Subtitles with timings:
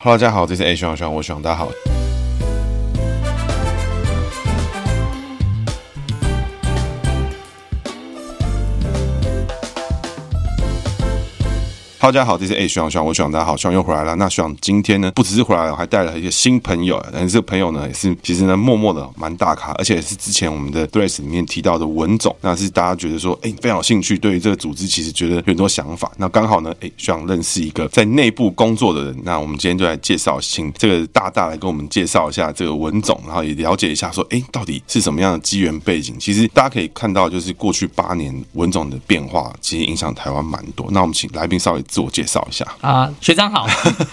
[0.00, 1.68] Hello，大家好，这是 A 徐徐，我是徐大家好。
[12.00, 14.14] 哈喽，大家好，这是哎，徐朗，徐朗，我徐朗，大家好，徐朗又回来了。
[14.14, 17.04] 那徐朗今天呢，不只是回来了，还带了一个新朋友。
[17.12, 22.34] 但是这个朋友呢，也是其实呢，默默的蛮大咖，而且也是之前我们的 Threads 里面提到的文总。
[22.40, 26.12] 那是大家觉得说，哎，非常有兴趣，对于这个组织其实觉得有很多想法。
[26.18, 29.20] 那刚好呢，哎，徐朗认识一个在内部工作的人。
[29.24, 36.14] 那我们今天就来介绍，请这个大大来跟我们介绍一下这个文总，然后也了解一下说，哎，到底是什么样的机缘背景？
[36.20, 40.86] 其实大家可以看到，就是过去八年文总的变化，其实影响台湾蛮多。
[40.92, 42.64] 那我们请来宾稍微自我介绍一下。
[42.80, 43.66] 啊，学长好，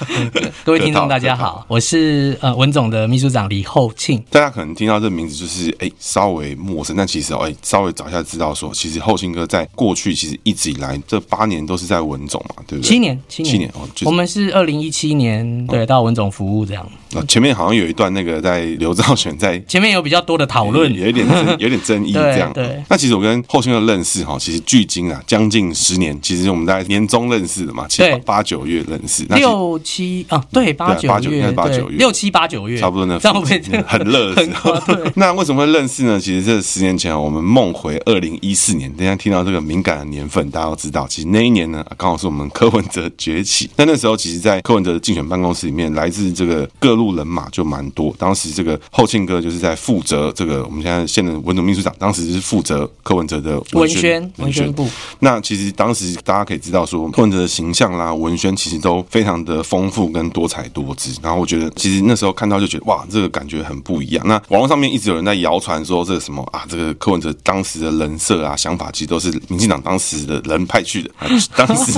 [0.63, 4.23] 各位听众大家好，我是呃文总的秘书长李厚庆。
[4.31, 12.89] 大家可能听到这个名字就是哎、欸、稍微陌生，但其实哎、欸、稍微找一下知道说，其实厚庆哥在过去其实一直以来这八年都是在文总嘛，对不对？
[12.89, 16.89] 七年，七年，七年哦，就是、我们是二零一七年对到文总服务这样。
[17.11, 21.25] 那前面好像有一段那个在刘兆玄在前面有比较多的讨论，有一点
[21.59, 22.51] 有 点争议这样。
[22.53, 34.75] 对，对那其实我跟厚庆哥认识哈，其实距今啊将近十年，其实我们在年终认识的嘛，对，八九月认识，六七啊，对，八九八九月，八九月，六七八九月，差不多那，这样会很热的时候。
[35.15, 36.19] 那为什么会认识呢？
[36.19, 43.69] 其实这十年前，我们梦回二零一四年，大家听到这个敏感的年份，大家都知道，其实那一年呢，刚好是我们柯文哲崛起。
[43.75, 48.13] 那那时候，其实，在柯文哲的竞选办公室里面，来自这个各路人马就蛮多。
[48.17, 54.87] 当时这个后庆哥就是在负责这个我们现在现任文总秘书长，当时是负责柯文哲的文宣文宣部。
[55.19, 64.27] 那其实当时大家可以知道说，柯文哲的形象啦，文宣其实都非常的丰富跟多彩多姿，然后我觉得其实那时候看到就觉得哇，这个感觉很不一样。
[64.27, 71.09] 那网络上面一直有人在谣传说这个什么啊，这个柯文哲当时的人设啊、想法，其实都是民进党当时的人派去的。
[71.17, 71.93] 啊、 当时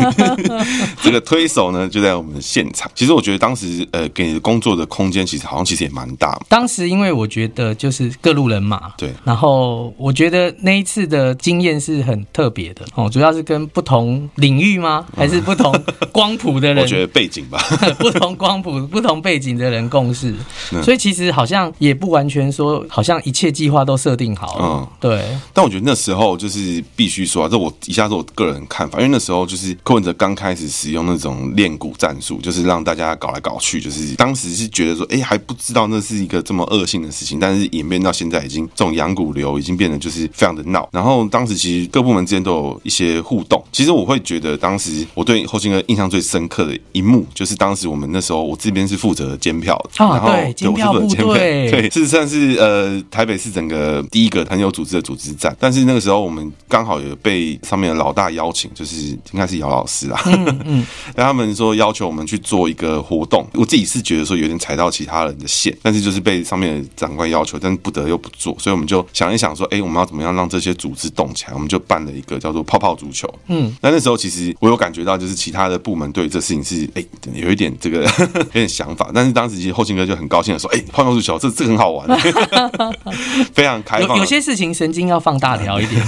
[1.01, 2.91] 这个推手呢就在我们的现场。
[2.93, 6.39] 其实我觉得当时呃给你的工作的空间，其实好像其实也蛮大。
[6.47, 15.05] 当时因为我觉得就是各路人马，对，然后我觉得那一次的经验是很特别的哦，主要是跟不同领域吗？
[15.15, 15.73] 还是不同
[16.11, 16.83] 光谱的人？
[16.83, 17.57] 我觉得背景吧。
[17.97, 20.35] 不同光谱、不同背景的人共事，
[20.83, 24.65] 所以其实好像也不完全说，好像一切计划都设定好了。
[24.65, 25.23] 嗯，对。
[25.53, 40.87] 但我觉得那时候就是必须说啊，这我以下是我个人看法，因为那时候就是柯文哲刚开始使用那种练股战术，就是让大家搞来搞去，就是当时是觉得说，哎，还不知道那是一个这么恶性的事情，但是演变到现在，已经这种养股流已经变得就是非常的闹。
[40.91, 43.63] 然后当时其实各部门之间都有一些互动。
[43.71, 55.55] 其实我会觉得，当时我对厚庆哥印象最深刻的一幕，就是当时我们那时候我这边是负责监票的，然后对监票部队，对，事实上是呃台北市整个第一个很有组织的组织站。
[55.59, 71.53] 但是那个时候我们刚好有被上面的老大邀请，就是应该是姚老师啊，嗯嗯， 然后他们说要求我们去做一个活动，我自己是觉得说有点踩到其他人的线，但是就是被上面的长官要求，但是不得又不做，所以我们就想一想说，哎，我们要怎么样让这些组织动起来？
[71.53, 78.07] 我们就办了一个叫做泡泡足球，嗯，那那时候其实我有感觉到，就是其他的部门对这事情是哎有一点这个。
[78.37, 82.07] 有点想法，但是当时其实后勤哥就很高兴的说：“哎、欸，泡泡足球，这这个很好玩，
[83.53, 86.01] 非常开放。”有些事情神经要放大条一点。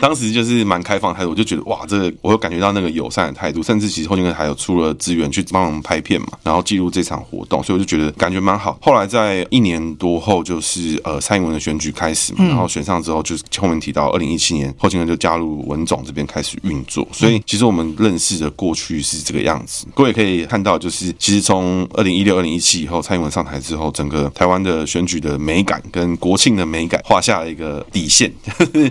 [0.00, 8.78] 当时就是蛮开放态度，我就觉得哇，这个我有感觉到那个友善的态度，甚至其实后勤哥还有出了资源去帮我们拍片嘛，然后记录这场活动，所以我就觉得感觉蛮好。
[8.80, 19.86] 后来在一年多后，就是呃蔡英文的选举开始嘛，然后选上之后，就是后面提到二零一七年，后勤哥就加入文总这边开始运作，所以其实我们认识的过去是这个样子。
[19.94, 21.14] 各位可以看到，就是。
[21.18, 28.32] 其实从二零一六、二零一七以后，蔡英文上台之后，整个台湾的选举的美感跟国庆的美感画下了一个底线，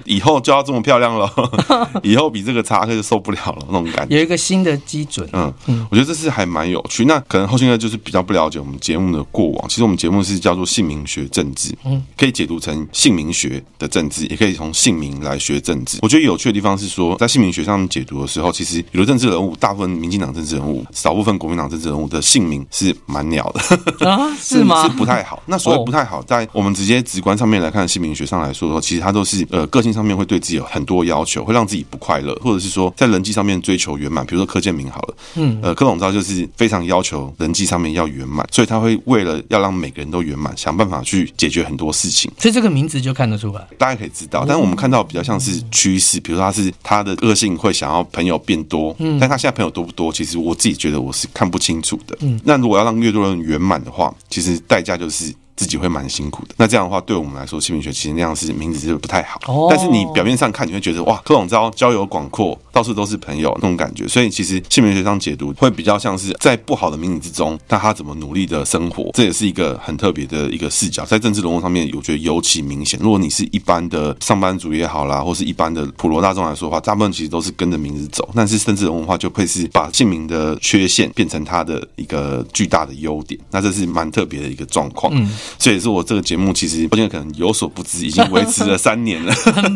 [0.05, 1.29] 以后就要这么漂亮了，
[2.01, 4.15] 以后比这个差，他就受不了了那种感觉。
[4.15, 7.05] 有一个新的基准，嗯嗯，我觉得这是还蛮有趣。
[7.05, 9.69] 那可能厚庆哥就是比较不了解我们节目的过往。
[9.69, 15.99] 其实我们节目是叫做姓名学政治，嗯，可以解读成姓名学的政治，也可以从姓名来学政治。
[16.01, 22.21] 我觉得有趣的地方是说，在姓名学上解读的时候，其实有的政治人物，大部分民进党政治人物，少部分国民党政治人物的。
[22.29, 23.59] 姓名是蛮鸟的
[24.07, 24.33] 啊？
[24.39, 24.83] 是吗？
[24.83, 25.41] 是不太好。
[25.47, 34.23] 那所谓不太好，在我们直接直观上面来看，姓名学上来说的话，其实他都是呃个性上面会对自己有很多要求，会让自己不快乐，或者是说在人际上面追求圆满。
[34.25, 42.29] 比如说柯建明好了，嗯，呃，柯总召就是非常要求人际上面要圆满，所以他会为了要让每个人都圆满，想办法去解决很多事情。
[42.37, 44.45] 所以这个名字就看得出来，大家可以知道。
[44.47, 52.17] 但是我们看到比较像是趋势，比如说他是他的个性会想要朋友变多，嗯，但他现在朋友多不多，其实我自己觉得我是看不清楚的。
[52.19, 55.33] 嗯，那如果要让越多人圆满的话，其实代价就是。
[55.59, 59.37] 自己会蛮辛苦的，那这样的话，对我们来说，姓名学其实那样是名字是不太好。
[59.45, 59.67] 哦。
[59.69, 64.07] 但是你表面上看，你会觉得哇，柯总召交友广阔，到处都是朋友那种感觉。
[64.07, 71.03] 所以其实姓名学上解读会比较像是在不好的名字之中，那他怎么努力的生活，这也是一个很特别的一个视角。
[71.03, 72.97] 在政治人物上面，我觉得尤其明显。
[73.03, 78.29] 如果你是一般的上班族也好啦，或是一般的普罗大众来说的话，大部分其实都是跟着名字走。
[78.33, 83.37] 但是政治人物的话，就会是把姓名的缺陷变成他的一个巨大的优点。
[83.51, 85.11] 那这是蛮特别的一个状况。
[85.15, 86.19] 嗯，所以是我这个。
[86.29, 89.33] 节目其实我现在可能有所不知，已经维持了三年了。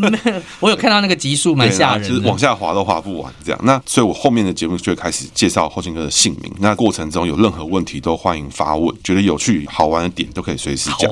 [0.59, 3.59] 我有看到那个集数，蛮吓人，就是往下滑都滑不完这样。
[3.63, 6.53] 那所以我后面的节目就会开始介绍后进哥的姓名。
[6.59, 11.09] 那过程中有任何问题都欢迎发问，觉得有趣好玩的点都可以随时讲。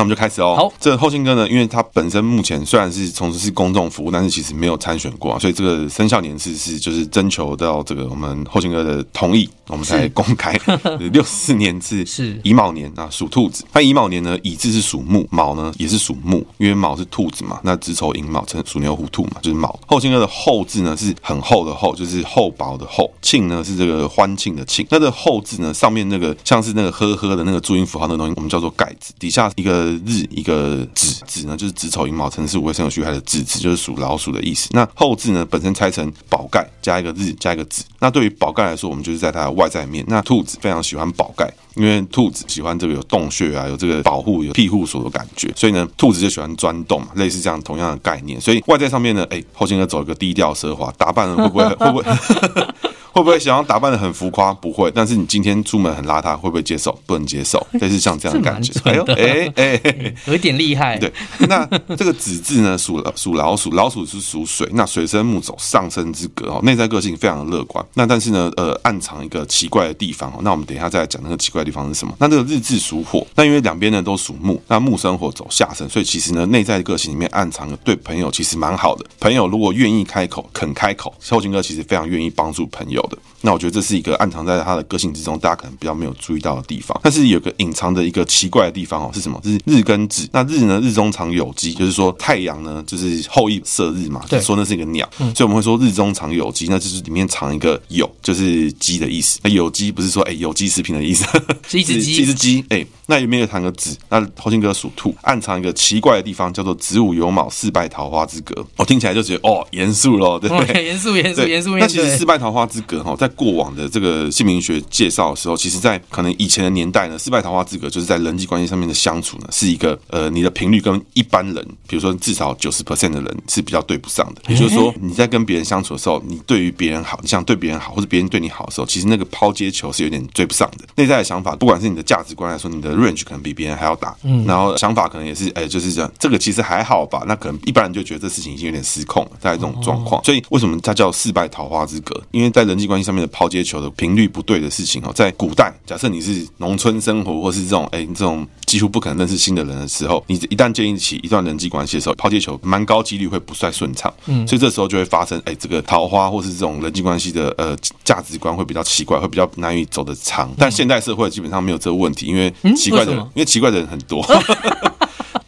[0.00, 0.54] 那我们就开始哦。
[0.56, 10.58] 好，这个后信哥呢，因为他本身目前虽然是从事是公众服务，但是其实没有参选过啊，所以这个生肖年次是就是征求到这个我们后信哥的同意，我们才公开。
[11.12, 13.62] 六十四年次是乙卯年啊，属兔子。
[13.74, 19.78] 那乙卯年呢，乙字是属木，卯呢也是属木，因为卯是兔子嘛，那子丑寅卯成属牛虎兔嘛，就是卯。
[19.86, 23.12] 后信哥的后字呢是很厚的厚，就是厚薄的厚。
[23.20, 24.86] 庆呢是这个欢庆的庆。
[24.88, 29.89] 那这个后字呢，上面那个像是那个呵呵的那个注音符号那个东西，我们叫做盖字，底下一个。
[30.06, 34.68] 日一个子子呢，就是子丑寅卯辰巳午未申酉戌亥的子子，就是属老鼠的意思。
[34.72, 37.84] 那后字呢，本身拆成宝盖加一个日加一个子。
[37.98, 40.04] 那对于宝盖来说，我们就是在它的外在面。
[40.08, 45.52] 那兔子非常喜欢宝盖，因为兔子喜欢这个有洞穴啊，有这个保护、有庇护所的感觉。
[45.54, 48.40] 所以呢，兔子就喜欢钻洞，类似这样同样的概念。
[48.40, 52.04] 所以外在上面呢，哎，后清哥走一个低调奢华，打扮会不会会不会？
[53.12, 54.52] 会不会想要打扮的很浮夸？
[54.54, 56.96] 不会，但是你今天出门很邋遢，会不会接受？
[57.06, 58.72] 不能接受，类似像这样的感觉。
[58.84, 60.98] 哎呦，哎 哎，有一点厉害。
[60.98, 61.12] 对，
[61.48, 61.66] 那
[61.96, 66.60] 这个子字呢，属属老鼠，老鼠是属水，那水生木，走上升之格哦。
[66.62, 67.84] 内在个性非常的乐观。
[67.94, 70.40] 那但是呢，呃，暗藏一个奇怪的地方哦。
[70.42, 72.14] 那我们等一下再来讲那个奇怪的地方是什么？
[72.18, 79.04] 那这个日字属火，那因为两边呢都属木，那木生火走下身，所以其实呢，内在个性里面暗藏的对朋友其实蛮好的。
[79.18, 83.18] 朋友如果愿意开口，肯开口，后清哥其实非常愿意帮助朋友的。
[83.42, 86.98] 那我觉得这是一个暗藏在他的个性之中，大家可能比较没有注意到的地方。
[87.02, 89.40] 但是有个隐藏的一个奇怪的地方哦，是什么？
[89.44, 90.28] 是日跟子。
[90.32, 99.38] 那日呢，日中常有鸡，就是说太阳呢，就是后羿射日嘛，就说那是一个鸟，所以我们会说日中常有鸡，那就是里面藏一个有，就是鸡的意思。
[99.42, 101.24] 那有鸡不是说哎有机食品的意思，
[101.68, 102.64] 是一只鸡，一只鸡。
[102.68, 108.66] 哎，那里面有藏个子，那后清哥属兔，暗藏一个奇怪的地方，叫做子午酉卯四败桃花之格。
[108.76, 110.84] 我听起来就觉得哦，严肃喽，对不对？
[110.84, 111.78] 严肃，严肃，严肃。
[111.78, 114.10] 那其实四败桃花之格哈，在过往的这个。
[114.10, 124.42] 呃，姓名学介绍的时候，其实，在可能以前的年代呢，失败桃花之格就是在人际关系上面的相处呢，是一个呃，你的频率跟一般人，比如说至少九十 percent 的人是比较对不上的。
[124.48, 130.84] 也就是说，你在跟别人相处的时候，你对于别人好，你想对别人好，或者别人对你好的时候，其实那个抛接球是有点追不上的。
[130.96, 137.22] 内在的想法，不管是你的价值观来说，你的 range 可能比别人还要大，嗯，然后想法可能也是，哎，就是这样，这个其实还好吧。
[137.28, 140.24] 那可能一般人就觉得这事情已经有点失控了，在这种状况。
[140.24, 142.20] 所以为什么它叫失败桃花之格？
[142.32, 160.50] 因为在人际关系上面的抛接球的频率不对的事情哦，在古代，假设你是农村生活，或是这种哎，这种几乎不可能认识新的人的时候，你一旦建立起一段人际关系的时候，抛接球蛮高几率会不算顺畅，嗯，所以这时候就会发生哎，这个桃花或是这种人际关系的呃价值观会比较奇怪，会比较难以走得长。
[160.56, 164.24] 但现代社会基本上没有这个问题，因为奇怪的人，因为奇怪的人很多。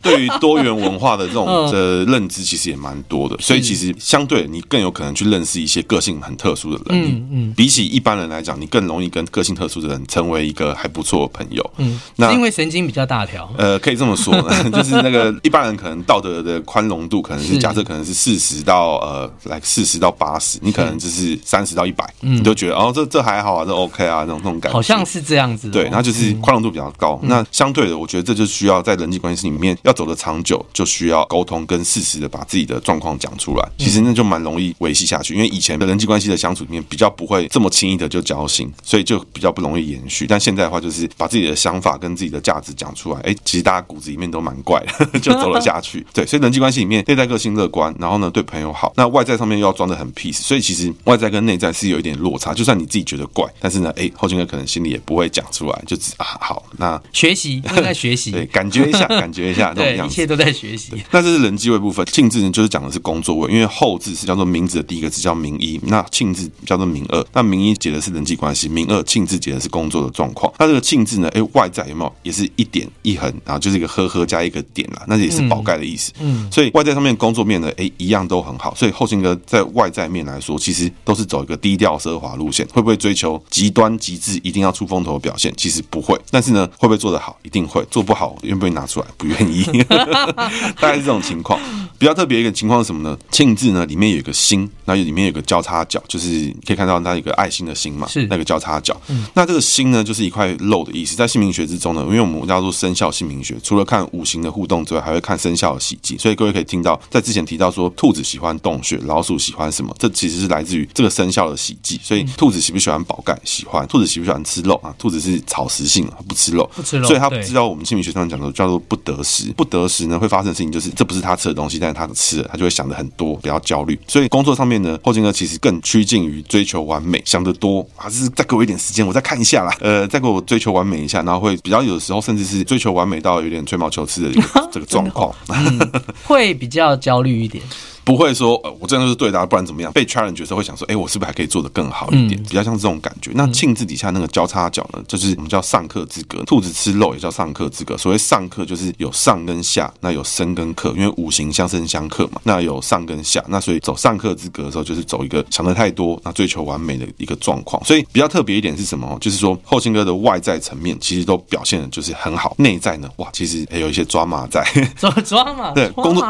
[0.02, 7.02] 对于多元文化的这种的认知，其实也蛮多的，所以其实相对你更有可能去认识一些个性很特殊的人。
[7.02, 11.70] 嗯嗯，比起一般人来讲，你更容易跟个性特殊的人成为一个还不错的朋友。
[11.78, 13.48] 嗯，那是因为神经比较大条。
[13.56, 24.72] 呃，可以这么说呢， 就是那个一般人可能道德的宽容度可能是假设可能是四十到呃来四十到八十，你可能就是三十到一百，你就觉得哦这这还好啊，这 OK 啊，那种那种感觉。
[24.72, 25.70] 好像是这样子。
[25.70, 27.20] 对，然后就是宽容度比较高。
[27.22, 29.91] 那相对的，我觉得这就需要在人际关系里面要。
[29.92, 33.68] 走得长久，就需要沟通跟适时的把自己的状况讲出来。
[33.78, 40.26] 其实那就蛮容易维系下去，因为以前的人际关系的相处里面比较不会这么轻易的就交心，所以就比较不容易延续。
[40.26, 46.04] 但现在的话，就是把自己的想法跟自己的价值讲出来，哎，其实大家骨子里面都蛮怪的， 就走了下去。
[46.12, 52.52] 对，所以人际关系里面内在个性乐观，然后呢对朋友好，那外在上面又要装的很 peace，所以其实外在跟内在是有一点落差。
[52.54, 59.72] 就算你自己觉得怪，但是呢，哎，后清哥可能心里也不会讲出来，就只啊好，那学习， 正在学习，对，感觉一下，感觉一下。
[59.90, 60.92] 一切都在学习。
[61.10, 70.52] 那这是人机位部分，庆字呢就是讲的是工作位，因为后字是叫做名字的第一个字叫名一，那庆字叫做名二，那名一解的是人际关系，名二庆字解的是工作的状况。
[70.58, 76.12] 那这个庆字呢，哎，外在有没有也是一点一横，然后就是一个呵呵加一个点啦，那也是宝盖的意思。
[76.20, 78.74] 嗯，所以外在上面工作面呢，哎，一样都很好。
[78.74, 82.66] 所以后勤哥在外在面来说，其实都是走一个低调奢华路线。
[82.72, 85.52] 会不会追求极端极致，一定要出风头的表现？
[85.56, 86.18] 其实不会。
[86.30, 87.38] 但是呢，会不会做得好？
[87.42, 87.84] 一定会。
[87.90, 89.06] 做不好，愿不愿意拿出来？
[89.16, 89.64] 不愿意。
[90.80, 91.58] 大概是这种情况。
[91.98, 93.16] 比较特别一个情况是什么呢？
[93.30, 99.00] 庆字呢，里面有一个心，然后里面有个交叉角，就是可以看到它一个爱心的心嘛，是那个交叉角。
[99.06, 101.14] 嗯、那这个心呢，就是一块肉的意思。
[101.14, 106.18] 在姓名学之中呢，因为我们叫做生肖姓名学，除了看五行的互动之外，还会看生肖的喜忌。
[106.18, 109.94] 所以各位可以听到，在之前提到说，兔子喜欢洞穴，老鼠喜欢什么？
[109.96, 112.00] 这其实是来自于这个生肖的喜忌。
[112.02, 113.38] 所以兔子喜不喜欢宝盖？
[113.44, 113.86] 喜欢。
[113.86, 114.92] 兔子喜不喜欢吃肉啊？
[114.98, 117.06] 兔子是草食性，不吃肉，不吃肉。
[117.06, 119.52] 所以他不知道我们姓名学上讲的叫做不得食。
[119.62, 123.96] 不得时呢，会发生的事情就是，这不是他吃的东西，但是他吃了，他就会想的很多，比较焦虑。
[124.08, 129.72] 所以工作上面呢，后金哥其实更趋近于追求完美，想得多，还是再给我一点时间，我再看一下啦。
[129.80, 134.42] 呃，再给我追求完美一下，然后会比较有的时候，甚至是追求完美到有点吹毛求疵的
[134.72, 135.78] 这个状况，嗯，
[136.24, 137.62] 会比较焦虑一点。
[138.04, 139.92] 不会说，呃，我这样就是对的，啊，不然怎么样？
[139.92, 142.40] 被 challenge 的时候会想说，哎，我是不是还可以做得更好一点？
[142.40, 143.30] 嗯、比较像这种感觉。
[143.34, 146.42] 那庆字底下那个交叉角呢，就是我们叫上课之格。
[146.44, 147.96] 兔子吃肉也叫上课之格。
[147.96, 152.40] 所谓上课，就是有上跟下，那有生跟克，因为五行相生相克嘛。
[152.44, 157.82] 那有上跟下，那所以走上课之格的时候，就是走一个想的太多，那追求完美的一个状况。
[157.84, 159.16] 所以比较特别一点是什么？
[159.20, 164.62] 就是说后庆哥的外在层面其实都表现的就是很好，内在呢，哇，其实还有一些抓马在。
[164.96, 165.70] 抓抓马？
[165.72, 166.22] 对，工作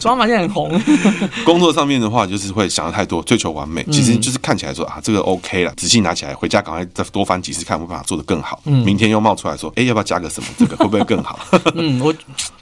[0.00, 0.70] 抓马现在很红。
[1.44, 8.60] 工作上面的话，就是会想的太多，追求完美，其实就是看起来说啊，这个 OK 了，仔细拿起来，回家赶快再多翻几次，看有没有办法做得更好。
[8.64, 10.48] 嗯，明天又冒出来说，哎，要不要加个什么？
[10.58, 11.38] 这个会不会更好？
[11.74, 12.12] 嗯，我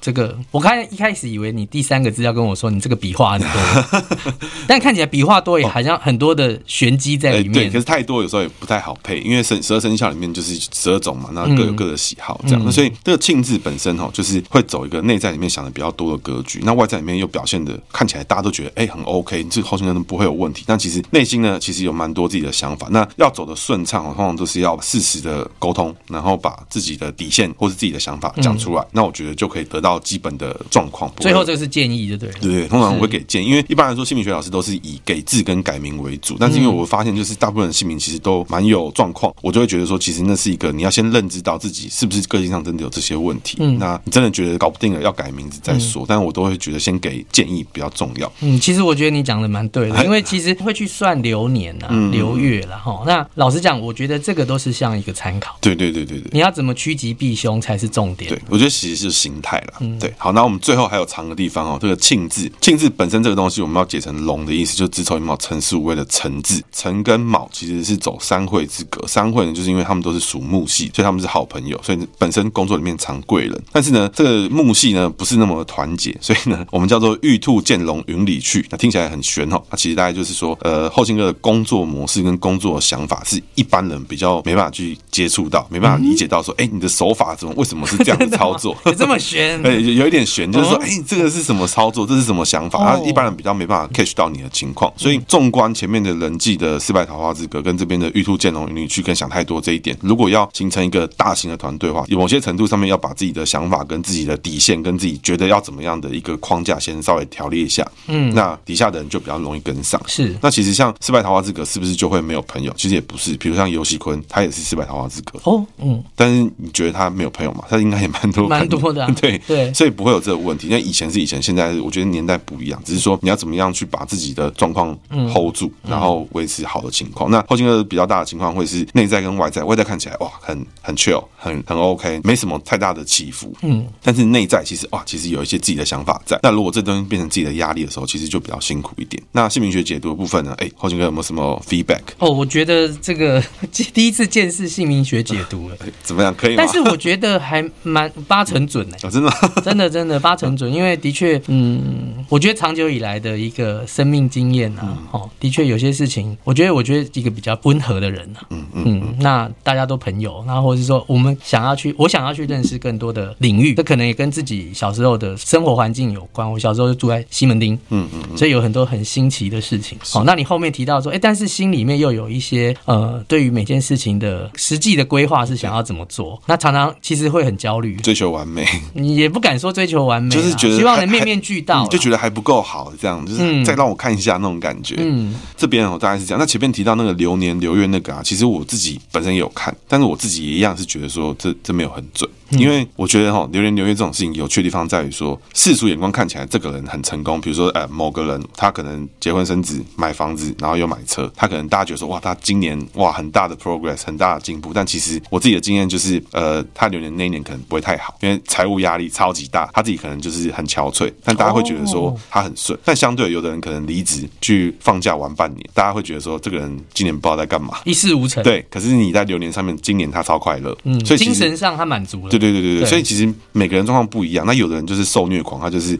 [0.09, 4.03] 这个我刚才一开始以为你第三个字要跟我说，你这个笔画很多，
[4.67, 7.53] 但看起来笔画多也好像很多的玄机在里面。
[7.53, 12.62] 对，可是太多有时候也不太好配，因为生十二生肖里面就是十二种嘛，那各有各的喜好这样。
[12.65, 20.65] 那所以这个庆字本身哈，就是会走一个内在里面想的比较多的格局，那外在里面又表现的看起来大家都觉得哎、欸、很 OK，这个后生人不会有问题。
[20.67, 22.88] 但其实内心呢，其实有蛮多自己的想法。
[22.91, 28.81] 那要走的顺畅，通常都是要适时的沟通，然后把自己的底线或是自己的想法讲出来。
[28.81, 31.11] 嗯、那我觉得就可以得到基本的状况。
[31.19, 32.33] 最后这个是建议，对不对？
[32.40, 36.37] 对对，通常我会给建议，因为一般来说姓名学老师都是以给字跟改名为主。
[36.38, 43.57] 但是因为我发现，就是大部分的姓名其实都蛮有状况，我就会觉得说，其实那是一个你要先认知到自己是不是个性上真的有这些问题。
[43.61, 46.02] 嗯，那你真的觉得搞不定了，要改名字再说。
[46.02, 48.31] 嗯、但我都会觉得先给建议比较重要。
[48.40, 53.02] 嗯，其实我觉得你讲的蛮对的，因为其实会去算流年啊、流月了哈。
[53.07, 55.57] 那老实讲，我觉得这个都是像一个参考。
[55.61, 58.28] 对对对对对，你要怎么趋吉避凶才是重点。
[58.28, 59.75] 对，我觉得其实是心态了。
[59.95, 60.12] 嗯，对。
[60.18, 66.62] 好，那我们最后还有藏的地方哦，这个庆字，庆字本身这个东西我们要解成龙的意思，就子丑寅卯辰巳午未的辰字。
[66.73, 73.62] 辰跟卯其实是走三会之格，三会呢就是因为他们都是属木系，所以他们是好朋友，所以本身工作里面藏贵人。
[73.73, 79.62] 但是呢，这个木系呢不是那么团结，所以呢我们叫做玉兔见龙云里去，那听起来很玄哦。
[79.71, 88.76] 那其实大概就是说，呃，后庆哥的工作模式跟工作的想法是一般人比较没办法去接触到，没办法理解到说，哎、欸，你的手法怎么为什么是这样的操作？
[88.97, 89.61] 这么玄？
[89.69, 92.07] 哎，有一点悬，就是说，哎、欸，这个是什么操作？
[92.07, 92.83] 这是什么想法？
[92.83, 94.93] 啊，一般人比较没办法 catch 到你的情况。
[94.97, 107.87] 所以，纵观前面的人际的四败桃花之格，跟这边的玉兔见龙你去，跟想太多这一点，如果要形成一个大型的团队的话，有某些程度上面要把自己的想法跟自己的底线，跟自己觉得要怎么样的一个框架，先稍微调列一下。
[108.07, 110.01] 嗯，那底下的人就比较容易跟上。
[110.07, 110.35] 是。
[110.41, 112.73] 那其实像四败桃花之格，是不是就会没有朋友？
[112.77, 113.37] 其实也不是。
[113.37, 115.39] 比如像游锡堃，他也是四败桃花之格。
[115.45, 116.03] 哦，嗯。
[116.15, 117.65] 但是你觉得他没有朋友吗？
[117.69, 119.15] 他应该也蛮多，蛮多的、啊。
[119.21, 119.58] 对对。
[119.75, 120.69] 所以不会有这个问题。
[120.69, 122.81] 因为以前是以前，现在我觉得年代不一样。
[122.85, 124.97] 只是说你要怎么样去把自己的状况
[125.33, 127.31] hold 住，嗯、然后维持好的情况。
[127.31, 129.62] 嗯、那后金哥比较大的情况会是内在跟外在。
[129.65, 133.53] 外在看起来哇，很很 chill，很很 OK，没什么太大的起伏。
[133.62, 133.87] 嗯。
[134.03, 136.38] 但是内在其实哇，其实有一些自己的想法在。
[136.43, 139.23] 那如果这东西变成自己的压力的时候，其实就比较辛苦一点。
[139.33, 140.55] 那姓名学解读的部分呢？
[140.59, 142.00] 哎，后金哥有没有什么 feedback？
[142.19, 143.43] 哦，我觉得这个
[143.93, 146.35] 第一次见识姓名学解读了， 怎么样？
[146.35, 146.65] 可以吗？
[146.65, 149.31] 但是我觉得还蛮八成准哎、哦，真的，
[149.64, 150.73] 真的，真的八成准。
[150.73, 166.50] 因为的确，嗯，我觉得长久以来的一个生命经验啊，嗯、哦，的确有些事情，我觉得，我觉得一个比较温和的人啊，嗯嗯，嗯，那大家都朋友，然后或者是说，我们想要去，我想要去认识更多的领域，这可能也跟自己小时候的生活环境有关。
[166.50, 169.99] 我小时候就住在西门町，嗯嗯，所以有很多很新奇的事情。
[170.05, 184.97] 好那你后面提到说，哎、欸，但是心里面又有一些呃，对于每件事情的实际的规划是想要怎么做，那常常其实会很焦虑，追求完美，你也不不敢说追求完美，就是觉得希望能面面俱到，就觉得还不够好，这样就是再让我看一下那种感觉。
[184.99, 186.40] 嗯，这边我大概是这样。
[186.40, 192.28] 那前面提到那个流年流月那个啊，其实我自己本身也有看，但是我自己也一样是觉得说这这没有很准。
[192.50, 204.73] 因为我觉得哈，流年流月这种事情有趣的地方在于说，世俗眼光看起来这个人很成功，比如说呃某个人他可能结婚生子、买房子，然后又买车，他可能大家觉得说哇，他今年哇很大的 progress，很大的进步。
[204.73, 211.12] 但其实我自己的经验就是，呃，他流年那一年可能不会太好，因为财务压力超级大，他自己可能就是很憔悴。
[211.25, 218.43] 但大家会觉得说他很顺，但相对有的人可能离职去放假玩半年，大家会觉得说这个人今年不知道在干嘛，一事无成。
[218.43, 222.38] 对，可是你在流年上面，今年他超快乐，嗯，所以精神上他满足了。
[222.38, 224.47] 对对对对，所以其实每个人状况不一样。
[224.47, 225.99] 那有的人就是受虐狂，他就是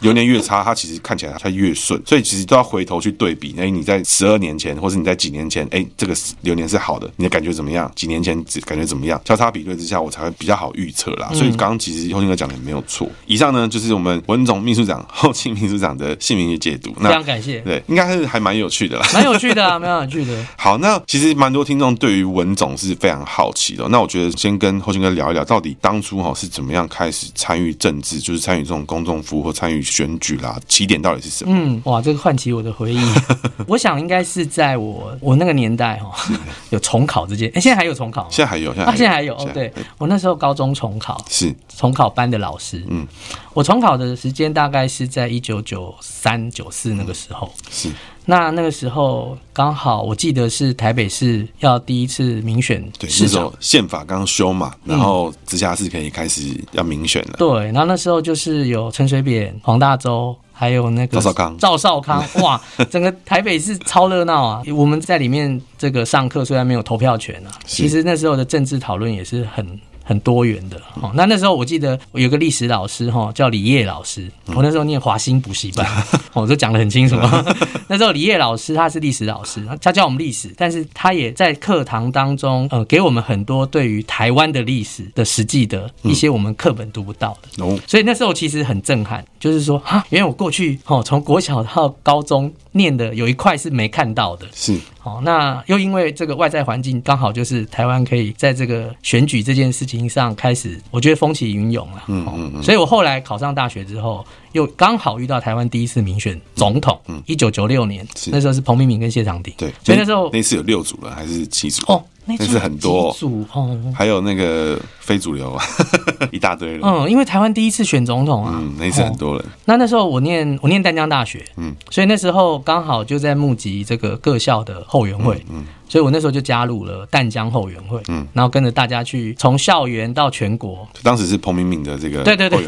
[0.00, 2.00] 流年越差，他其实看起来他越顺。
[2.06, 3.54] 所以其实都要回头去对比。
[3.58, 7.90] 哎，你在十二年前，或是你在几年前，哎，这个流年是好的，你的感觉怎么样？
[7.94, 9.20] 几年前感觉怎么样？
[9.24, 11.30] 交叉比对之下，我才会比较好预测啦。
[11.32, 13.08] 所以刚刚其实后庆哥讲的没有错。
[13.26, 16.92] 以上呢，就是我们文总秘书长、后庆秘书长的姓名与解读。
[17.00, 17.60] 那非常感谢。
[17.60, 20.46] 对，应该是还蛮有趣的啦，蛮有趣的啊，蛮有趣的。
[20.56, 23.86] 好，那其实蛮多听众对于文总是非常好奇的。
[23.88, 30.58] 那我觉得先跟后庆哥聊一聊，到底当初哈是怎么样开始参与政治，就是参与这种公众服务或参与选举啦？
[30.68, 31.52] 起点到底是什么？
[31.54, 33.00] 嗯，哇，这个唤起我的回忆。
[33.66, 36.12] 我想应该是在我我那个年代哈，
[36.70, 37.50] 有重考这件。
[37.54, 38.28] 哎，现在还有重考吗？
[38.30, 39.34] 现在还有，现在现在还有。
[39.34, 42.84] 哦，对，我那时候高中重考，是重考班的老师。
[42.88, 43.06] 嗯，
[43.54, 47.52] 我重考的时间大概是在一九九三九四那个时候。
[47.70, 47.90] 是。
[48.24, 57.34] 那那个时候刚好，我记得是台北市要第一次民选市长，对，那时候宪法刚修嘛，然后直辖市可以开始要民选了。
[57.36, 61.56] 对，然后那时候就是有陈水扁、黄大洲，还有那个赵少康。
[61.58, 62.60] 赵少康， 哇，
[62.90, 64.62] 整个台北市超热闹啊！
[64.74, 69.80] 我们在里面这个上课，虽然没有投票权啊，其实那时候的政治讨论也是很。
[70.12, 74.30] 很多元的哦，那那时候我记得我有个历史老师哈，叫李烨老师。
[74.54, 75.86] 我那时候念华兴补习班，
[76.34, 77.16] 我都讲的很清楚。
[77.88, 87.78] 那时候李烨老师他是历史老师，他教我们历史，但是他也在课堂当中呃给我们很多对于台湾的历史的实际的一些我们课本读不到的。
[87.86, 94.46] 所以那时候其实很震撼，就是说哈，原来我过去哦从国小到高中念的有一块是没看到的。
[94.52, 94.78] 是。
[95.04, 102.04] 好，那又因为这个外在环境刚好就是台湾可以在这个选举这件事情上开始，我觉得风起云涌了。
[102.06, 102.62] 嗯嗯嗯。
[102.62, 106.96] 所以我后来考上大学之后，又刚好遇到台湾第一次民选总统。
[107.08, 107.20] 嗯。
[107.26, 109.52] 一九九六年，那时候是彭明敏跟谢长廷。
[109.58, 109.72] 对。
[109.82, 111.84] 所以那时候那次有六组了，还是七组？
[111.92, 112.04] 哦。
[112.24, 115.64] 那是很多组哦，还有那个非主流啊，
[116.30, 116.80] 一大堆人。
[116.82, 119.44] 嗯，因为台湾第一次选总统啊，嗯，那次很多人。
[119.64, 125.64] 那那时候我念我念淡江大学，嗯，所以那时候刚好就在募集这个各校的后援会，嗯。
[125.92, 130.88] 所以我那时候就加入了淡江后援会，嗯，然后跟着大家去从校园到全国。
[131.02, 132.66] 当时是彭明敏的这个对对对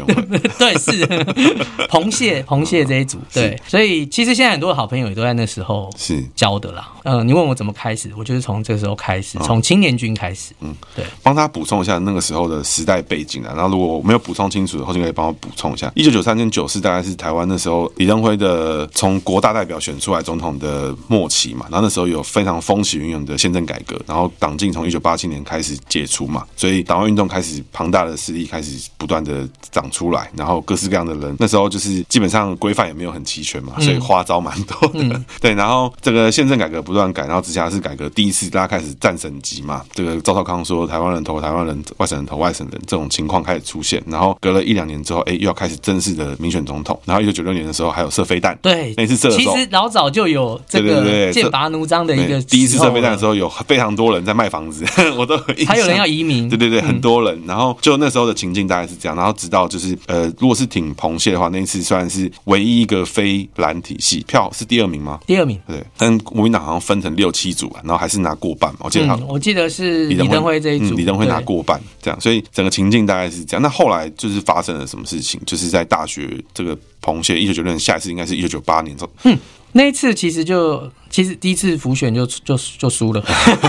[0.59, 1.07] 对是
[1.89, 6.91] 彭蟹彭蟹这一组，对，所以其实现在很多的好朋友也都在那时候是教的啦。
[7.03, 10.53] 嗯，你问我怎么开始，我就是从这个时候开始，从青年军开始。
[10.59, 13.53] 嗯，对，帮他补充一下那个时候的时代背景啊。
[13.55, 15.91] 然后如果我没有补充清楚的话，就可以帮我补充一下。
[15.95, 21.65] 一九九三跟九四大概是台湾那时候李登辉的从国大代表选出来总统的末期嘛。
[21.71, 34.99] 然后那时候有非常风起云涌的宪政改革，然后党禁从一九八七年开始解除嘛，所以党外运动开始庞大的势力开始不断的长出来，然后各式各样的人，那时候就是基本上规范也没有很齐全嘛，所以花招蛮多的。
[34.99, 53.51] 嗯、对，然后这个宪政改革不断改，然后直辖市改革第一次大家开始战省级嘛，这个赵少康说台湾人投台湾人，外省人投外省人这种情况开始出现，然后隔了一两年之后，哎，又要开始正式的民选总统，然后一九九六年的时候还有射飞弹，对，那次射的时候，其实老早就有这个剑拔弩张的一个第一次射飞弹的时候有。
[53.67, 54.85] 非常多人在卖房子，
[55.17, 57.41] 我都还有人要移民，对对对，很多人。
[57.47, 65.19] 然后就那时候的情境大概是这样，然后直到就是呃，如果是挺彭蟹的话，那一次算是唯一一个非蓝体系票是第二名吗？
[65.25, 65.83] 第二名，对。
[65.97, 68.79] 但国民党好像分成六七组，然后还是拿过半嘛。
[68.81, 72.19] 我记得他，我记得是李登辉这一组，李登辉拿过半，这样。
[72.19, 73.61] 所以整个情境大概是这样。
[73.61, 75.39] 那后来就是发生了什么事情？
[75.45, 78.95] 就是在大学这个彭蟹一九九六年，下一次应该是一九九八年。
[79.23, 79.37] 嗯
[79.77, 83.21] 那一次其实就其实第一次浮选就就就输了，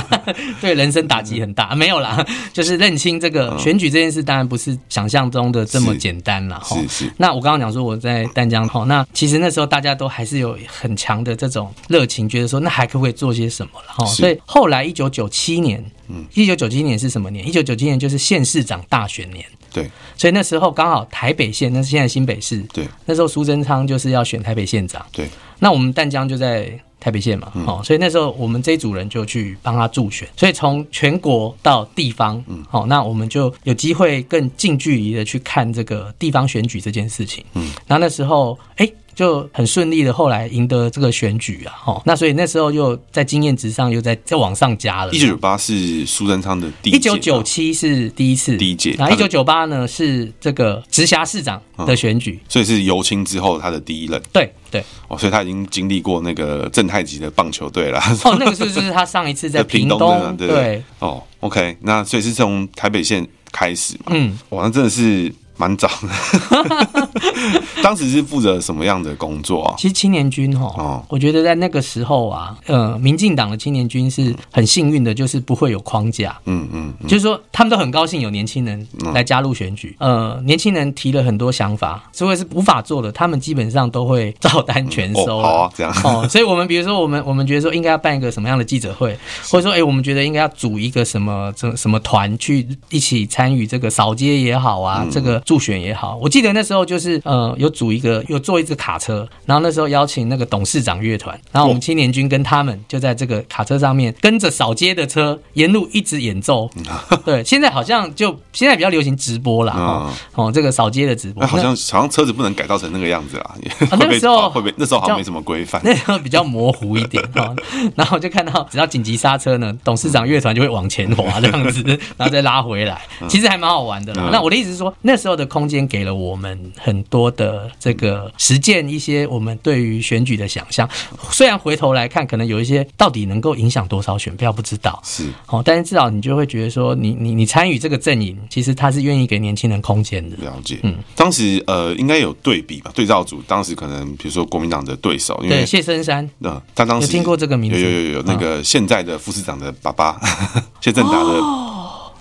[0.62, 1.74] 对人生打击很大。
[1.74, 6.76] 没有啦，就是认清这个选举这件事，当然不是想象中的这么简单了哈。
[7.16, 14.06] 那我刚刚讲说我在淡江哈，那其实那时候大家都还是有很强的这种热情，觉得说那还可不可以做些什么了哈。
[14.06, 17.44] 所以后来一九九七年，嗯，一九九七年是什么年？
[17.44, 19.44] 一九九七年就是县市长大选年。
[19.72, 19.90] 对。
[20.16, 22.58] 所以那时候刚好台北县，那是现在新北市。
[22.72, 22.86] 对。
[23.06, 25.04] 那时候苏贞昌就是要选台北县长。
[25.10, 25.28] 对。
[25.58, 38.90] 那我们淡江就在台北县嘛，哦，所以那时候我们这一组人就去帮他助选，所以从全国到地方，嗯，好，那我们就有机会更近距离的去看这个地方选举这件事情，嗯，然后那时候，哎。
[39.16, 45.12] 就很顺利的，后来赢得这个选举啊，哦，那所以那时候又在经验值上又在再往上加了。
[45.12, 48.94] 一九九八是苏贞昌的第一九九七是第一次，第一届。
[48.98, 54.22] 那一九九八呢是这个直辖市长的选举，嗯，所以是游青之后他的第一任。
[54.34, 57.98] 对对，哦，所以他已经经历过那个正太级的棒球队了。
[58.22, 60.82] 哦，那个是就是他上一次在 屏东，东对，对，对。
[60.98, 64.10] 哦，OK，那所以是从台北县开始嘛？
[64.10, 65.32] 嗯，哇，那真的是。
[65.56, 69.74] 蛮早的， 当时是负责什么样的工作啊？
[69.78, 85.92] 其实青年军哈，哦，我觉得在那个时候啊，呃，民进党的青年军是很幸运的，就是不会有框架，嗯嗯，就是说他们都很高兴有年轻人来加入选举，呃，年轻人提了很多想法，如果是无法做的，他们基本上都会照单全收，好啊，这样。
[86.04, 95.40] 哦，所以我们比如说我们我们觉得说应该要办一个什么样的记者会，或者说哎，我们觉得应该要组一个什么什什么团去一起参与这个扫街也好啊，这个。
[95.46, 106.68] 助选也好，我记得那时候就是呃，有组一个，有坐一只卡车，然后那时候邀请那个董事长乐团，然后我们青年军跟他们就在这个卡车上面跟着扫街的车沿路一直演奏。
[107.24, 113.54] 对，现在好像就现在比较流行直播了哦，哦，这个扫街的直播，好像好像车子不能改造成那个样子 啦。
[113.92, 117.54] 那个时候会不会那时候好像没什么规范，那时候比较模糊一点哈。
[117.94, 121.84] 然后就看到只要紧急刹车呢，董事长乐团就会往前滑这样子，
[122.16, 124.30] 然后再拉回来，其实还蛮好玩的啦。
[124.32, 125.35] 那我的意思是说，那时候。
[125.36, 130.88] 的空间给了我们很多的这个实践一些我们对于选举的想象，
[131.30, 135.28] 虽然回头来看，可能有一些到底能够影响多少选票不知道，是。
[135.46, 140.36] 哦，但是至少你就会觉得说你，你你你参与这个阵营，其实他是愿意给年轻人空间的。
[140.38, 142.90] 了解，嗯，当时呃应该有对比吧？
[142.94, 150.18] 对照组当时可能比如说国民党的对手，因为对谢深山，嗯，他当时有听过这个名字，有有有有那个现在的副市长的爸爸、
[150.54, 151.30] 嗯、 谢政达的。
[151.40, 151.72] 哦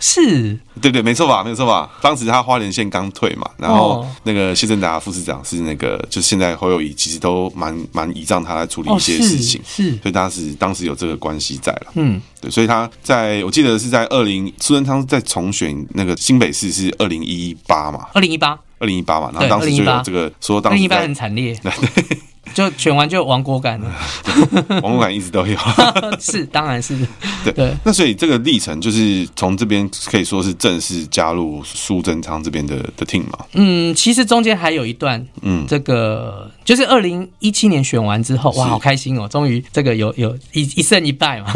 [0.08, 1.89] 是，对对，没错吧，没错吧。
[2.00, 21.60] 当时他花莲县刚退嘛，然后那个谢振达副市长是那个，就现在侯友谊其实都蛮蛮倚仗他来处理一些事情，是，所以当时当时有这个关系在了，嗯，对，所以他在我记得是在二零苏贞昌在重选那个新北市是二零一八嘛，二零一八，二零一八嘛，然后当时就有这个说当时一八很惨烈。
[22.53, 23.91] 就选完就亡国感了，
[24.81, 25.58] 亡国感一直都有，
[26.19, 26.97] 是，当然是，
[27.43, 27.75] 对对。
[27.84, 33.45] 那所以这个历程就是从这边可以说是正式加入苏贞昌这边的的 team 嘛？
[33.53, 41.51] 嗯，其实中间还有一段，嗯，这个就是二零一七年选完之后，哇，好开心哦，终于这个有有一一胜一败嘛，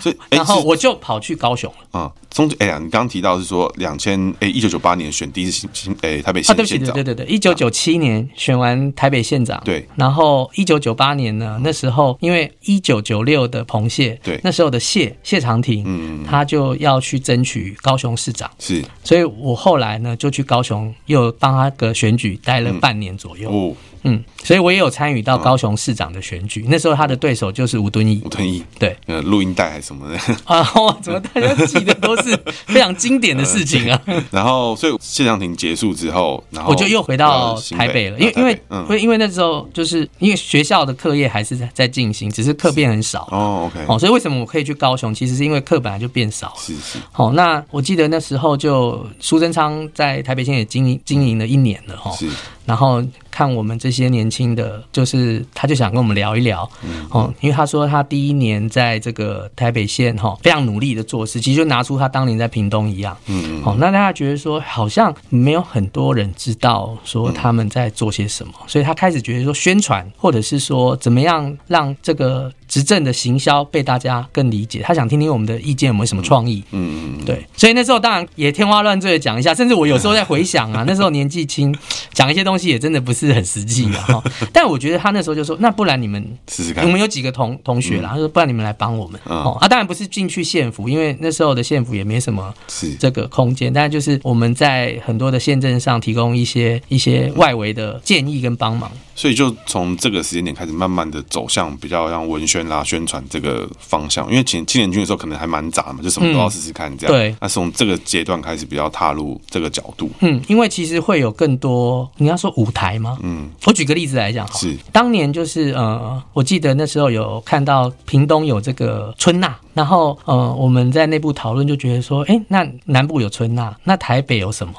[0.00, 2.00] 所以 然后我就跑去高雄了。
[2.00, 2.12] 啊。
[2.36, 23.74] 中哎呀，你刚刚提到是说两千哎一九九八年选第一次新新哎台北县县长，对对对对，一九九七年选完台北县长，对，然后一九九八年呢，那时候因为一九九六的彭谢，对，那时候的谢谢长廷，嗯，他就要去争取高雄市长，是，所以我后来呢就去高雄又帮他个选举待了半年左右，哦。
[24.06, 28.22] 嗯，所以我也有参与到高雄市长的选举，那时候他的对手就是吴敦义。
[28.24, 30.62] 吴敦义，对，呃，录音带还是什么的 啊？
[30.74, 34.00] 哇怎么大家记得都是非常经典的事情啊？
[34.30, 38.32] 然后，所以谢长廷结束之后，然后我就又回到台北了，因为
[38.70, 43.68] 因为因为那时候就是因为学校的课业还是在在进行，只是课变很少哦。
[43.70, 45.12] OK，哦，所以为什么我可以去高雄？
[45.12, 46.54] 其实是因为课本来就变少了。
[46.58, 46.98] 是是。
[47.10, 52.10] 好，那我记得那时候就苏贞昌在台北县也经营经营了一年了哈。
[52.12, 52.28] 是。
[52.66, 72.52] 然后看我们这些年轻的，就是他就想跟我们聊一聊，嗯，哦，因为他说他第一年在这个台北县哈，非常努力的做事，其实就拿出他当年在屏东一样，嗯，好，那大家觉得说好像没有很多人知道说他们在做些什么，所以他开始觉得说宣传或者是说怎么样让这个。
[72.68, 76.62] 执政的行销被大家更理解，他想听听我们的意见有没有什么创意？
[76.72, 81.74] 嗯嗯，对，所以那时候当然也天花乱坠的讲一下，甚至我有时候在回想啊， 那时候年纪轻，
[82.12, 84.22] 讲一些东西也真的不是很实际的 哈。
[84.52, 89.56] 但我觉得他那时候就说，那不然你们试试看，我们有几个同同学啦，他说不然你们来帮我们哦。
[89.60, 92.52] 啊，当然不是进去县府，因为那时候的县府也没什么
[92.98, 98.90] 这个空间，但就是我们在很多的县镇上提供一些一些外围的建议跟帮忙。
[99.16, 104.30] 所以就从这个时间点开始，慢慢的走向比较像文宣啦、宣传这个方向。
[104.30, 107.16] 因为前青年军的时候可能还蛮杂嘛，就什么都要试试看这样。
[107.16, 107.34] 对。
[107.40, 110.10] 那从这个阶段开始，比较踏入这个角度。
[110.20, 113.16] 嗯，因为其实会有更多，你要说舞台吗？
[113.22, 113.48] 嗯。
[113.64, 124.74] 我举个例子来讲，是当年就是呃，我记得那时候有看到屏东有这个春娜，然后呃，我们在内部讨论就觉得说，哎，那南部有春娜，那台北有什么？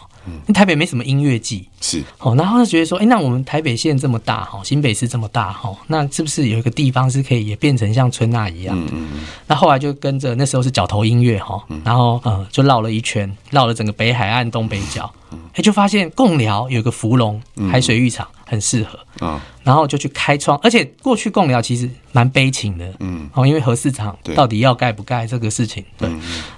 [0.54, 2.04] 台北没什么音乐季，是。
[2.20, 8.78] 哦，然后就觉得说，哎，那我们台北县这么大哈，新北市这么大哈，那是不是有一个地方是可以也变成像春娜一样？
[8.80, 9.28] 嗯嗯嗯。
[9.48, 15.12] 那后来就跟着那时候是角头音乐哈，然后呃就绕了一圈，绕了整个北海岸东北角，
[15.54, 19.26] 哎，就发现贡寮有个芙蓉海水浴场很适合。
[19.26, 19.42] 啊。
[19.68, 26.10] 然后就去开创，而且过去贡寮其实蛮悲情的，嗯，哦，因为核市场到底要盖不盖这个事情，对，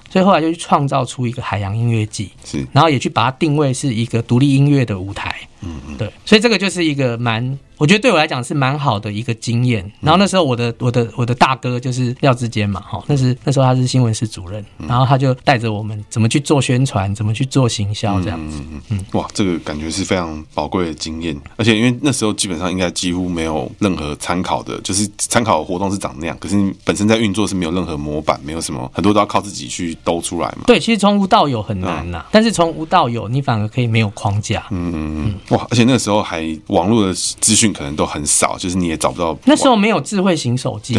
[0.08, 7.58] 所以后来就去创造出一个海洋音乐季，是，然后也去把它定位是一个独立音乐的舞台，嗯嗯，对，所以这个就是一个蛮。
[7.80, 9.90] 我觉得对我来讲是蛮好的一个经验。
[10.02, 18.58] 然后那时候我的我的我的大哥就是廖志坚嘛，哈，那是那时候他是新闻室主任，然后他就带着我们怎么去做宣传，怎么去做行销这样子。
[18.70, 21.34] 嗯嗯，哇，这个感觉是非常宝贵的经验。
[21.56, 30.64] 而且因为那时候基本上应该几乎没有任何参考的，就是参考的活动是长那样，可是你本身在运作是没有任何模板，没有什么，很多都要靠自己去兜出来嘛。
[30.66, 34.66] 对，其实从无到有很难呐，但是从无到有，你反而可以没有框架。
[34.68, 38.56] 嗯嗯嗯，哇，而且那个时候还网络的资讯可能都很少。
[38.58, 40.98] 就是你也找不到，那时候没有智慧型手机，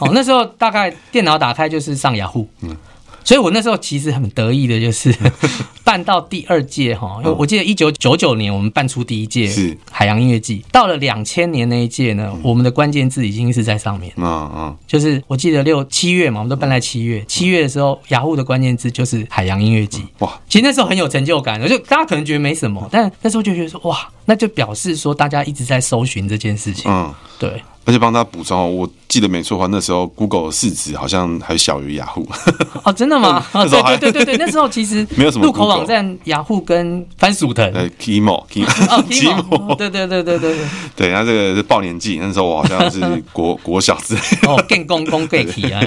[0.00, 2.76] 哦，那时候大概电脑打开就是上雅虎，嗯。
[3.24, 5.12] 所以我那时候其实很得意的，就是
[5.86, 9.78] 办到第二届哈，因为我记得一九九九年我们办出第一届是。
[9.88, 27.62] 海洋音乐季，到了两千年那一届呢，我们的关键字已经是在上面，嗯嗯，就是我记得六七月嘛，我们都办在七月，七月的时候雅虎的关键字就是海洋音乐季，哇，其实那时候很有成就感，就大家可能觉得没什么， 但那时候就觉得说哇，那就表示说大家一直在搜寻这件事情，嗯，对。
[27.88, 32.26] 而且帮他补充，我记得没错的话，那时候 Google 的市值好像还小于雅虎。
[32.82, 33.46] 哦，真的吗？
[33.54, 37.70] 对对对对对，那时候其实 没有什么入口网站，雅虎跟番薯藤。
[37.72, 40.56] 呃，Kimo，Kimo，kimo 对对对对对。
[40.96, 43.00] 对，然后 这个是报年纪，那时候我好像是
[43.32, 44.20] 国国小之类。
[44.46, 45.80] 哦，更公公贵体啊！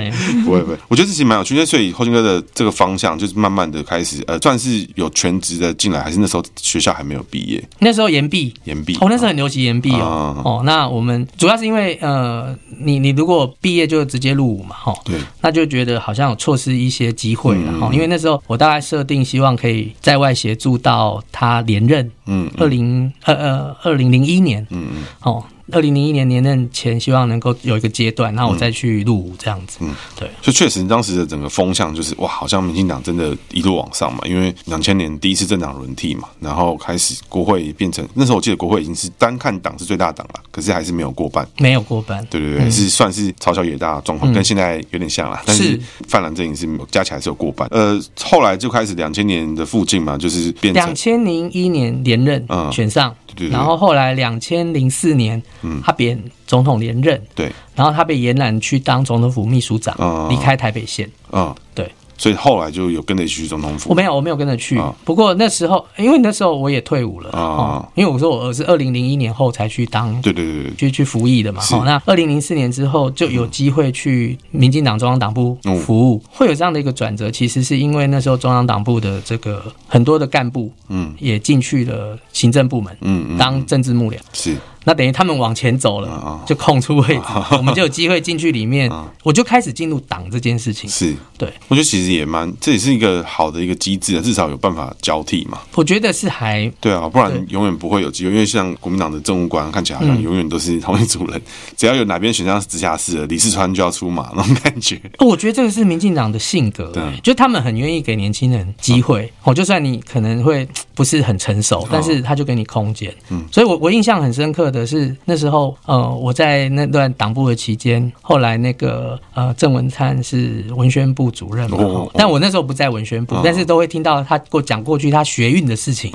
[0.45, 1.65] 不会不会，我觉得这其实蛮有趣。
[1.65, 7.63] 所以后金哥的这个方向，就是慢慢的开始，呃，算是有全职的进来，还是那时候学校还没有毕业？
[7.79, 8.95] 那时候延毕，延毕。
[9.01, 10.41] 哦，那时候很流行延毕哦。
[10.43, 11.99] 哦，那我们主要是因为。
[12.01, 17.89] 呃，你你如果毕业就直接入伍嘛，哈，对，那就觉得好像有错失一些机会了哈。
[17.91, 25.43] 嗯、因为那时候我大概设定希望可以在外协助到他连任，嗯，二零二二二零零一年，嗯嗯，哦。
[25.71, 29.77] 二零零一年连任前，希望能够有一个阶段，那我再去入伍这样子。
[29.81, 30.29] 嗯，对。
[30.41, 34.19] 所以确实，当时的整个风向就是哇，好像民进党真的一路往上嘛。
[34.25, 42.25] 因为两千年第一次政党轮替嘛，然后开始国会变成那时候，我记得国会已经是单看党是最大党了，可是还是没有过半，没有过半。
[42.29, 45.41] 对对对，是算是朝小野大的状况，跟现在有点像了。
[45.45, 47.67] 但是泛蓝阵营是加起来是有过半。
[47.71, 53.15] 呃，后来就开始两千年的附近嘛，就是变成两千零一年连任，嗯，选上。
[53.49, 59.95] 然后后来两千零四年，嗯，他贬总统连任，对，然后他被延揽去当总统府秘书长，
[60.29, 61.91] 离开台北县，嗯，对。
[62.21, 63.89] 所以后来就有跟着去总统府。
[63.89, 64.77] 我没有，我没有跟着去。
[65.05, 67.87] 不过那时候，因为那时候我也退伍了啊。
[67.95, 71.61] 因为我说我是二零零一年后才去当，对对对，去去服役的嘛。
[71.61, 77.31] 好，那二零零四年之后就有机会去民进党中央党部服务，会有这样的一个转折。
[77.31, 84.57] 其实是因为那时候中央党部的这个很多的干部，嗯，也进去了行政部门，嗯，当政治幕僚是。
[84.85, 87.23] 那等于他们往前走了，就空出位置，
[87.57, 88.91] 我们就有机会进去里面，
[89.23, 90.89] 我就开始进入党这件事情。
[90.89, 95.59] 是，对，我觉得其实也蛮，这也是一个好的一个机制啊，至少有办法交替嘛。
[95.75, 101.41] 我觉得是还对啊，不然永远不会有机会，因为像国民党的政务官看起来好像永远都是同一组人，
[101.75, 104.99] 只要有哪边选项是直辖市的，李世川就要出马那种感觉。
[105.19, 113.13] 我觉得这个是民进党的性格，对，就他们很愿意给年轻人机会，哦，就算你可能会不是很成熟，但是他就给你空间。
[113.29, 115.75] 嗯，所以我我印象很深刻的是那时候。
[115.85, 121.77] 呃，我在那段党部的期间，后来那个呃，郑文灿是文宣部主任嘛，
[122.13, 126.11] 但我那时候不在文宣部，但是都会听到他给我讲过去他学运的事情。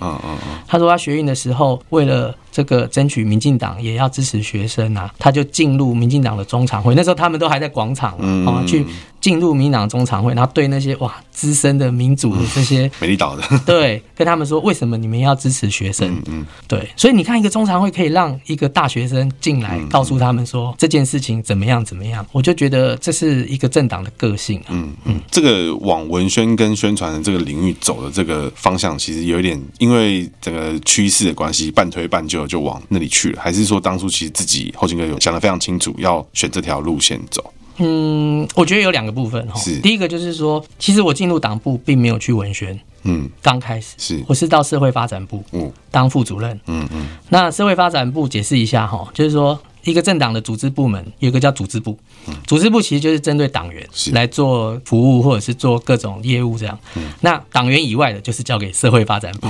[0.66, 6.94] 他说他学运的时候，为了这个争取民进党也要支持学生啊，他就进入民进党的中常会。
[6.94, 8.86] 那时候他们都还在广场啊，去
[9.20, 16.22] 进入民进党中常会，然后对那些哇资深的民主的这些 美丽岛的， 对，跟他们说为什么你们要支持学生？
[16.26, 24.70] 嗯，对，所以你看一个中常会可以让一个大学生进来，告诉他们说这件事情怎么样怎么样，我就觉得这是一个政党的个性啊。
[24.70, 32.43] 嗯嗯，这个往文宣跟宣传的这个领域走的这个方向，其实有一点因为整个趋势的关系，半推半就。
[32.46, 37.52] 就往那里去了，还是说当初其实自己后金哥有想得非常清楚，要选这条路线走？
[37.78, 39.58] 嗯，我觉得有两个部分哈。
[39.58, 47.06] 是第一个就是说，其实我进入党部并没有去文宣，嗯，刚开始是我是到社会发展部，嗯，当副主任，嗯嗯。
[47.30, 51.98] 那社会发展部解释一下哈，就是说一个政党的组织部门有一个叫组织部，
[52.46, 56.78] 组织部其实就是针对党员来做服务或者是做各种业务这样。
[57.20, 59.48] 那党员以外的，就是交给社会发展部，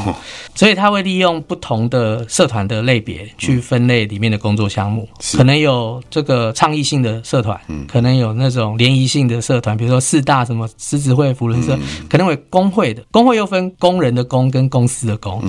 [0.55, 11.79] 所以他会利用不同的社团的类别去分类里面的工作项目，可能有这个倡议性的社团，可能有那种联谊性的社团，比如说四大什么狮子会、福伦社，
[12.11, 15.43] 可能会工会的，工会又分工人的工跟公司的工，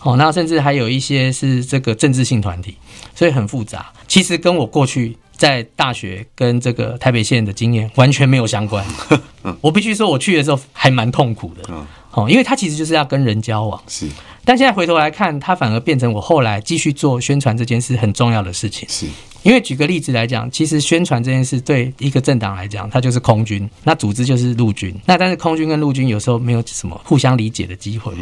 [0.00, 2.74] 哦，那甚至还有一些是这个政治性团体，
[3.14, 3.92] 所以很复杂。
[4.10, 8.84] 其实跟我过去在大学跟这个台北县的经验完全没有相关。
[9.62, 11.72] 我必须说，我去的时候还蛮痛苦的。
[12.10, 13.80] 哦，因为他其实就是要跟人交往。
[13.86, 14.08] 是。
[14.44, 18.88] 但现在回头来看，它反而变成我后来继续做宣传这件事很重要的事情。
[18.88, 19.06] 是。
[19.42, 24.94] 因为举个例子来讲，其实宣传这件事对一个政党来讲，它就是空军，那组织就是陆军。
[25.06, 28.12] 那但是空军跟陆军有时候没有什么互相理解的机会。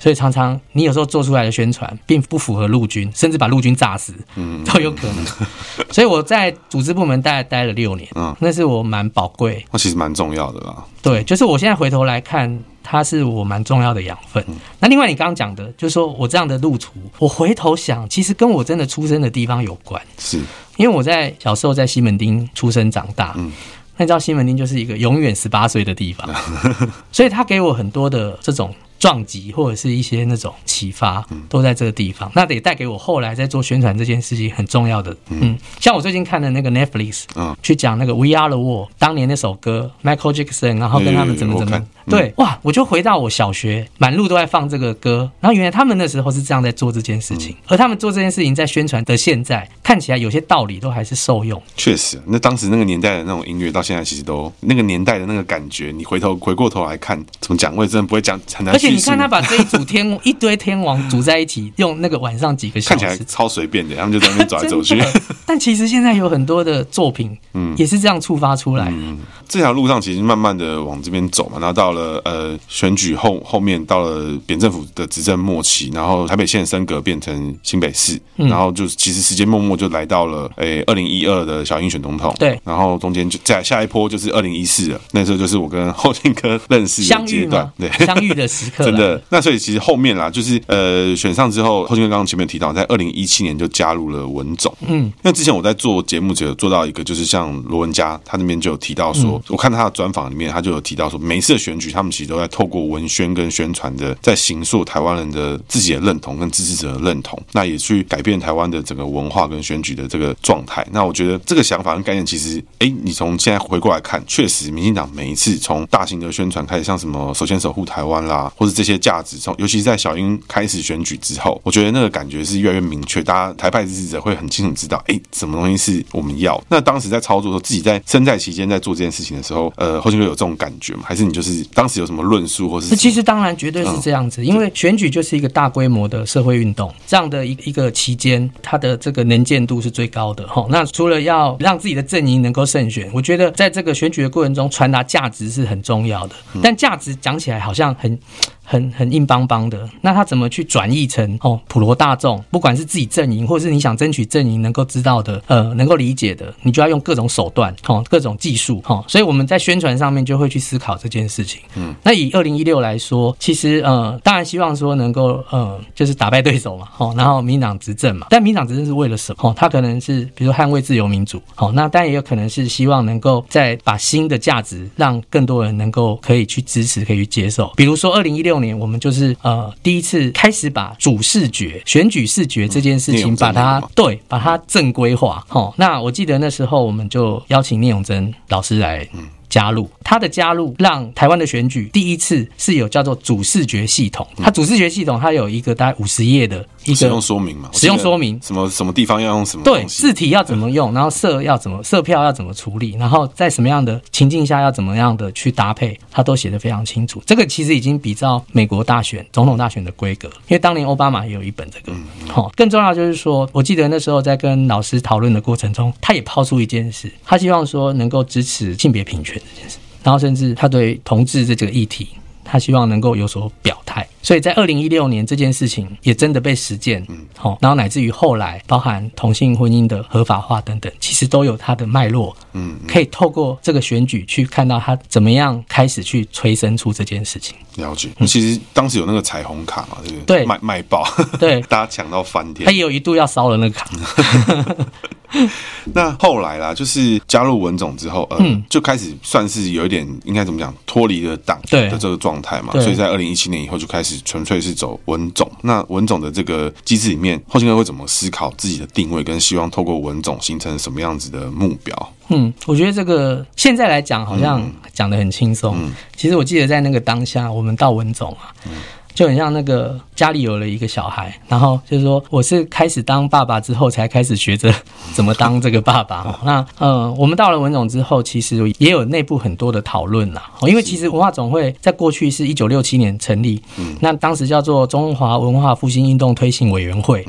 [0.00, 5.26] 所以常常你有时候做出来的宣传并不符合陆军，甚至把陆军炸死，嗯，都有可能。
[5.92, 10.82] 所以我在组织部门大概待了六年，嗯，那是我蛮宝贵，那其实蛮重要的啦。
[11.02, 14.44] 对，就是我现在回头来看，它是我蛮重要的养分。
[14.80, 20.38] 那另外你刚刚讲的，就是说我这样的路途，我回头想，其实跟我真的出生的地方有关，是
[20.76, 23.52] 因为我在小时候在西门町出生长大，嗯，
[23.96, 26.28] 那你知道西门町就是一个永远十八岁的地方，
[27.12, 28.74] 所以他给我很多的这种。
[29.02, 32.30] 撞击或者是一些那种启发，都在这个地方。
[32.36, 35.16] 那得带给我后来在做宣传这件事情很重要的。
[35.28, 45.30] 嗯，像我最近看的那个 Netflix，嗯，去讲那个 We Are the World，当年那首歌 Michael Jackson，然后跟他们怎么怎么，对，哇，我就回到我小学，满路都在放这个歌。
[45.40, 51.60] 然后原来他们那时候是这样在做这件事情，而他们做这件事情在宣传的现在看起来有些道理都还是受用。
[51.76, 58.74] 确实，那当时那个年代的那种音乐，到现在其实都那个年代的那个感觉，你回头回过头来看，怎么讲，我也真的不会讲很难。
[58.74, 65.00] 而且你看他把这一组天一堆天王组在一起，用那个晚上几个小时，看起来超随便的，他们就在那边走来走去。
[65.46, 68.92] 但其实现在有很多的作品，嗯，也是这样触发出来的。
[68.92, 89.20] 嗯，这条路上其实慢慢的往这边走嘛，然后到了呃选举后后面，到了扁政府的执政末期，然后台北县升格变成新北市，然后就其实时间默默就来到了诶二零一二的小英选总统，对，然后中间就在下一波就是二零一四了，那时候就是我跟后进哥认识的阶段，对，相遇的时刻，真的。
[89.28, 94.72] 那所以其实后面啦，就是呃选上之后，后进哥刚刚前面提到，在二零一七年就加入了文总。
[94.86, 110.86] 嗯，那之前我在做节目就有做到一个，就是像罗文佳他那边就有提到说，我看他的专访里面，他就有提到说，每次的选，他们其实都在透过文宣跟宣传的，在形塑台湾人的自己的认同跟支持者的认同，那也去改变台湾的整个文化跟选举的这个状态。
[110.92, 119.38] 那我觉得这个想法跟概念，其实哎、你从现在回过来看，确实民进党每一次从大型的宣传开始，像什么首先守护台湾啦，或是这些价值。
[119.38, 126.62] 从尤其是在小英开始选举之后，我觉得那个感觉是越来越明确，大家台派支持者会很清楚知道，哎，什么东西是我们要。
[126.68, 131.02] 那当时在操作的时候，自己在身在其间在做这件事情的时候，呃，后进哥有这种感觉吗？
[131.04, 132.94] 还是你就是当时有什么论述，或是？
[132.96, 140.46] 其实当然绝对是这样子，因为选举就是一个大规模的社会运动，这样的一一个期间，它的这个能见度是最高的。
[140.46, 146.34] 哈，那除了要让自己的阵营能够胜选，我觉得在这个选举的过程中传达价值是很重要的。
[146.62, 148.18] 但价值讲起来好像很。
[148.64, 161.60] 很很硬邦邦的，那他怎么去转译成哦普罗大众，不管是自己阵营，或者是你想争取阵营能够知道的，呃，能够理解的，你就要用各种手段，哦，各种技术，哈、哦，所以我们在宣传上面就会去思考这件事情。
[161.74, 169.50] 嗯，那以二零一六来说，其实呃，当然希望说能够呃，就是打败对手嘛，哦，然后民进党执政嘛，但民进党执政是为了什么？
[169.50, 178.51] 哦，他可能是比如说捍卫自由民主，好、哦，那当然也有可能是希望能够再把新的价值让更多人能够可以去支持，可以去接受，比如说二零一六。
[178.60, 185.44] 年我们就是呃第一次开始把主视觉选举视觉这件事情把它对把它正规化。
[185.48, 189.06] 好，那我记得那时候我们就邀请聂永真老师来
[189.48, 194.26] 加入，他的加入让台湾的选举第一次是有叫做主视觉系统。
[194.38, 196.66] 它主视觉系统它有一个大概五十页的。
[196.84, 207.22] 一个使用说明嘛，使用说明什么什么地方要用什么对字体要怎么用，然后色要怎么色票要怎么处理，然后在什么样的情境下要怎么样的去搭配，他都写得非常清楚。
[207.24, 211.96] 这个其实已经比照美国大选总统大选的规格，因为当年奥巴马也有一本这个。
[212.28, 222.08] 好，更重要就是说，我记得那时候在跟老师讨论的过程中，他也抛出一件事，他希望说能够支持性别平权这件事，然后甚至他对同志这个议题。
[222.52, 237.56] 他希望能够有所表态，所以在二零一六年这件事情也真的被实践，嗯，好，然后乃至于后来包含同性婚姻的合法化等等，其实都有它的脉络，嗯，可以透过这个选举去看到他怎么样开始去催生出这件事情。
[237.76, 240.12] 了解，其实当时有那个彩虹卡嘛，对。
[240.12, 240.36] 不对？
[240.40, 241.08] 对，卖卖爆，
[241.40, 243.88] 对， 大家抢到翻天，他也有一度要烧了那个卡。
[245.94, 252.72] 那后来啦，就是加入文总之后，呃，嗯、就开始算是有一点应该怎么讲，脱离了党的这个状态嘛。
[252.74, 255.50] 所以在二零一七年以后就开始纯粹是走文总。
[255.62, 262.12] 那文总的这个机制里面，后进会会怎么思考自己的定位，跟希望透过文总形成什么样子的目标？
[262.28, 264.62] 嗯，我觉得这个现在来讲好像
[264.92, 265.76] 讲得很轻松。
[265.78, 268.54] 嗯、其实我记得在那个当下，我们到文总啊。
[268.66, 268.72] 嗯
[269.14, 274.72] 就很像那个家里有了一个小孩，然后就是说我是开始当爸爸之后才开始学着
[275.14, 276.38] 怎么当这个爸爸。
[276.44, 280.50] 那呃，我们到了文总之后，其实也有内部很多的讨论啦。
[280.62, 283.62] 因为其实文化总会在过去是一九六七年成立，
[284.00, 287.26] 那当时叫做中华文化复兴运动推行委员会。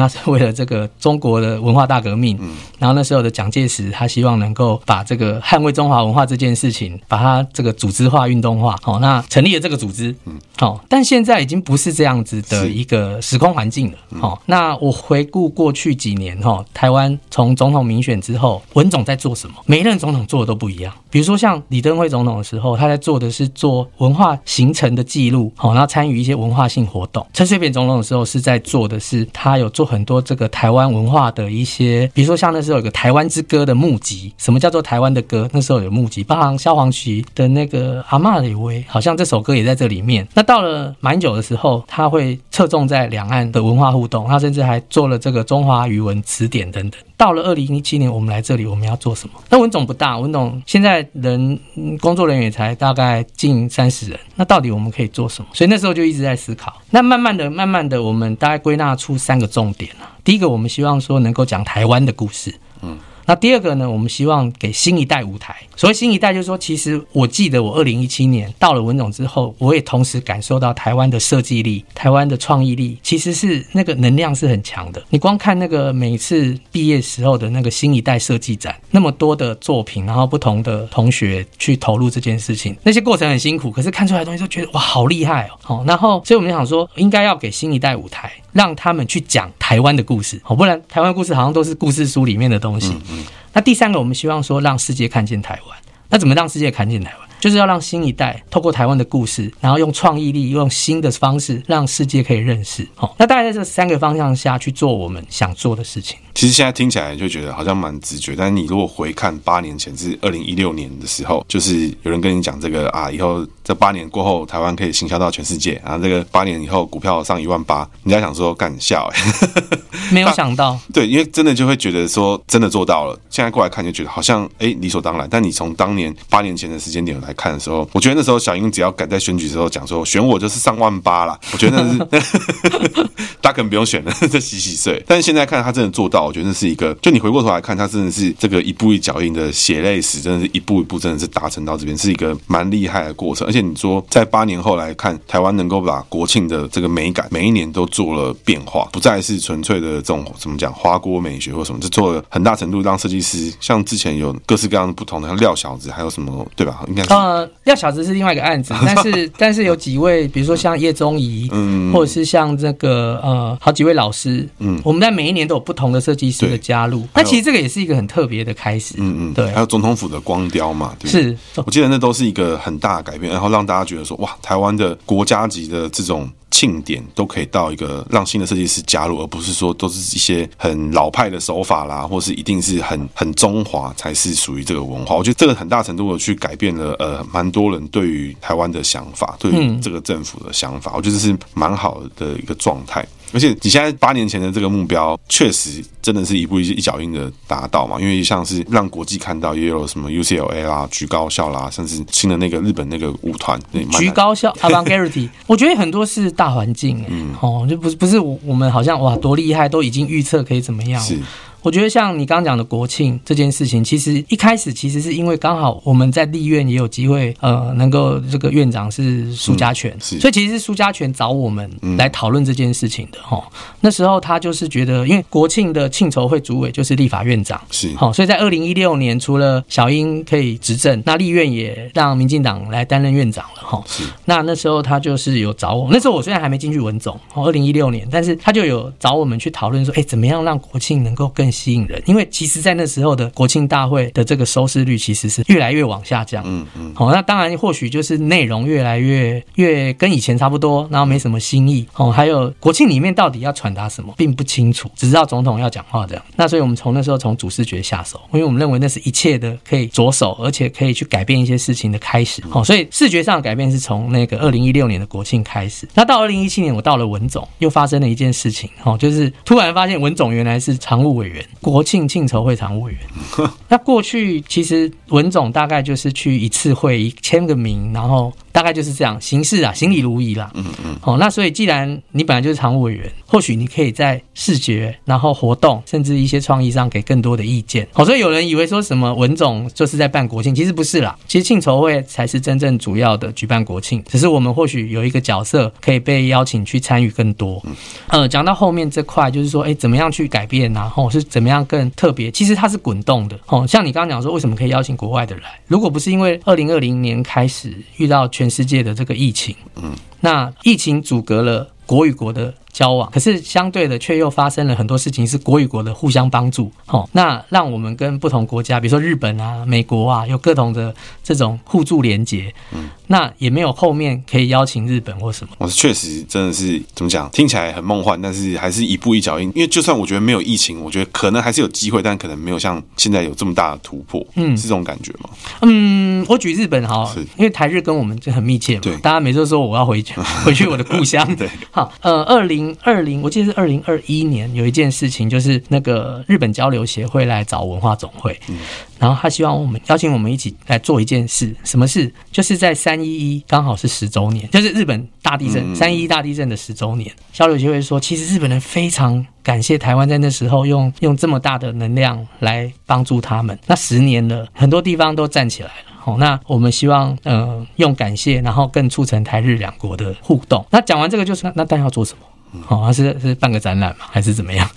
[0.00, 2.56] 那是为了这个中国的文化大革命，嗯。
[2.78, 10.38] 然后那时候的蒋介石他希望能够把这个捍卫中华文化这件事情，把它这个组织化、运动化，好，那成立了这个组织，嗯。
[10.56, 19.56] 好，但现在已经不是这样子的一个时空环境了，好，那我回顾过去几年，哈，台湾从总统民选之后，文总在做什么？
[19.66, 29.68] 每一任总统做的都不一样，比如说像李登辉总统的时候，他在做的是做文化形成的记录，好，然后参与一些文化性活动；陈水扁总统的时候是在做的是他有。
[29.70, 35.50] 做很多这个台湾文化的一些，比如说像那时候有个台湾之歌的募集，什么叫做台湾的歌？
[35.52, 40.26] 那时候有募集，包含萧煌奇的那个阿嬷的威，好像这首歌也在这里面。
[40.34, 47.00] 那到了蛮久的时候，他会侧重在两岸的文化互动，他甚至还做了这个中华语文词典等等。
[47.16, 49.34] 到了二零一七年，我们来这里，我们要做什么？
[49.50, 51.58] 那文总不大，文总现在人
[52.00, 55.48] 工作人员才大概近三十人，那到底我们可以做什么？
[55.52, 56.72] 所以那时候就一直在思考。
[56.88, 60.10] 那慢慢的、慢慢的，我们大概归纳出三个重点了。
[60.24, 62.54] 第一个，我们希望说能够讲台湾的故事。
[62.82, 62.98] 嗯。
[63.26, 65.54] 那第二个呢，我们希望给新一代舞台。
[65.76, 75.00] 所谓新一代，就是说，其实我记得我二零一七年到了文总之后，我也同时感受到台湾的设计力、台湾的创意力，其实是那个能量是很强的。
[75.10, 85.50] 你光看那个每次毕业时候的那个新一代设计展，那么多的作品，然后不同的同学去投入这件事情，那些过程很辛苦，可是看出来的东西都觉得哇，好厉害哦。
[85.62, 90.40] 好，然后所以我们想说，应该要给新一代舞台，让他们去讲台湾的故事。
[90.42, 92.96] 好，不然台湾故事好像都是故事书里面的东西。
[93.10, 93.24] 嗯。
[93.52, 95.78] 那第三个，我们希望说让世界看见台湾。
[96.08, 97.28] 那怎么让世界看见台湾？
[97.40, 102.86] 就是要让新一代透过台湾的故事，然后用创意力，用新的方式，让世界可以认识。
[102.94, 106.18] 好，那大概在这三个方向下去做我们想做的事情。
[106.34, 132.28] 其实现在听起来就觉得好像蛮直觉，但是你如果回看八年前是二零一六年的时候，就是有人跟你讲这个啊，以后这八年过后台湾可以行销到全世界，然后这个八年以后股票上一万八，人家想说干笑哎、欸，没有 想到，对，因为真的就会觉得说真的做到了，现在过来看就觉得好像哎、欸、理所当然，但你从当年八年前的时间点来看的时候，我觉得那时候小英只要敢在选举的时候讲说选我就是上万八啦，我觉得那是
[133.40, 136.24] 大家可能不用选了，这洗洗睡，但是现在看他真的做到。
[136.24, 143.46] 我觉得那是一个，就你回过头来看，他真的是这个一步一脚印的血泪史，真的是一步一步，真的是达成到这边，是一个蛮厉害的过程。
[143.46, 156.82] 而且你说，在八年后来看，台湾能够把国庆的这个美感，每一年都做了变化，不再是纯粹的这种怎么讲花锅美学或什么，就做了很大程度让设计师，像之前有各式各样不同的，像廖小子，还有什么对吧？
[156.88, 157.12] 应该是。
[157.12, 167.06] 呃，廖小子是另外一个案子，但是但是有几位，比如说像叶宗仪， 嗯，或者是像这个呃好几位老师，嗯，我们在每一年都有不同的设计师的加入。
[167.14, 185.16] 那其实这个也是一个很特别的开始，嗯嗯，对，还有总统府的光雕嘛，对，是，我记得那都是一个很大的改变，然后让大家觉得说，哇，台湾的国家级的这种庆典都可以到一个让新的设计师加入，而不是说都是一些很老派的手法啦，或是一定是很很中华才是属于这个文化。
[185.16, 193.02] 我觉得这个很大程度的去改变了呃蛮多人对于台湾的想法，对于这个政府的想法，我觉得这是蛮好的一个状态。
[193.32, 198.00] 而且你现在八年前的这个目标，确实真的是一步一一脚印的达到嘛？
[198.00, 203.60] 因为像是让国际看到，也有什么 UCLA 啦、橘高校啦，甚至新的那个日本那个舞团，
[203.92, 211.00] 橘高校 a v a n g a r i t y 我觉得很多是大环境，嗯，哦，就不是不是我们好像哇多厉害，都已经预测可以怎么样。
[211.02, 211.18] 是。
[211.62, 223.76] 我觉得像你刚刚讲的国庆这件事情，其实一开始其实是因为刚好我们在立院也有机会，呃，能够这个院长是苏家全，嗯、所以其实是苏家全找我们来讨论这件事情的哈、嗯。
[223.80, 233.82] 那时候他就是觉得，因为国庆的庆筹会主委就是立法院长，是好，所以在二零一六年除了小英可以执政，那立院也让民进党来担任院长了哈。
[233.86, 246.44] 是，那那时候他就是有找我，那时候我虽然还没进去文总，二零一六年，但是他就有找我们去讨论说，哎，怎么样让国庆能够更很吸引人，因为其实，在那时候的国庆大会的这个收视率其实是越来越往下降。
[246.46, 246.92] 嗯嗯。
[246.94, 251.84] 好，那当然或许就是内容越来越越跟以前差不多，然后没什么新意。
[251.96, 256.24] 哦，还有国庆里面到底要传达什么，并不清楚，只知道总统要讲话这样。
[256.36, 262.40] 那所以我们从那时候从主视觉下手，因为我们认为那是一切的可以着手，而且可以去改变一些事情的开始。
[262.52, 265.88] 哦，所以视觉上的改变是从那个二零一六年的国庆开始。
[265.94, 268.70] 那到二零一七年，我到了文总，又发生了一件事情。
[268.84, 273.00] 哦，就是突然发现文总原来是常务委员，国庆庆筹会常务委员。
[273.68, 280.50] 那过去其实文总大概就是去一次会议签个名，然后大概就是这样形式啊，行礼如仪啦。
[280.54, 280.96] 嗯嗯。
[281.00, 287.86] 好，那所以既然你本来就是常务委员，或许你可以在视觉、然后活动，甚至一些创意上给更多的意见。
[287.92, 291.16] 好，所以有人以为说什么文总就是在办国庆，其实不是啦。
[291.26, 297.62] 其实庆筹会才是真正主要的举办国庆，只是我们或许有一个角色可以被邀请去参与更多。
[298.08, 302.30] 呃，讲到后面这块，就是说，哎，怎么样去改变，然后是怎么样更特别？
[302.30, 303.38] 其实它是滚动的。
[303.46, 305.58] 哦，像你刚刚讲说，为什么可以邀请国外的人来？
[305.66, 312.52] 如果不是因为二零二零年开始遇到全世界的这个疫情，嗯，那疫情阻隔了国与国的。
[312.72, 316.70] 交往，可是相对的却又发生了很多事情，是国与国的互相帮助。
[316.86, 322.52] 哦，那让我们跟不同国家，比如说日本啊、美国啊，有各种的这种互助连结。
[322.72, 325.52] 嗯，那也没有后面可以邀请日本或什么。
[325.58, 329.50] 我确实真的是怎么讲，听起来很梦幻，但是还是一步一脚印。
[329.54, 334.24] 因为就算我觉得没有疫情，我觉得可能还是有机会，但可能没有像现在有这么大的突破。
[334.36, 335.30] 嗯，是这种感觉吗？
[335.62, 338.80] 嗯，我举日本好，因为台日跟我们就很密切嘛。
[338.84, 340.14] 对，大家每次都说我要回去，
[340.44, 341.26] 回去我的故乡。
[341.34, 342.59] 对，好，呃，二零。
[342.82, 348.58] 二零，我记得是二零二一年有一件事情，就是那个日本交流协会来找文化总会，嗯，
[348.98, 352.12] 然后他希望我们邀请我们一起来做一件事，什么事？
[352.30, 357.10] 就是在三一一刚好是十周年，就是日本大地震三一一大地震的十周年。
[357.32, 363.58] 交流协会说，其实日本人非常感谢台湾在那时候用用这么大的能量来帮助他们。
[363.66, 365.74] 那十年了，很多地方都站起来了。
[366.02, 370.64] 好，那我们希望呃用感谢，然后更促成台日两国的互动。
[370.70, 372.24] 那讲完这个，就是那大家要做什么？
[372.66, 374.68] 好，还是是办个展览嘛，还是怎么样？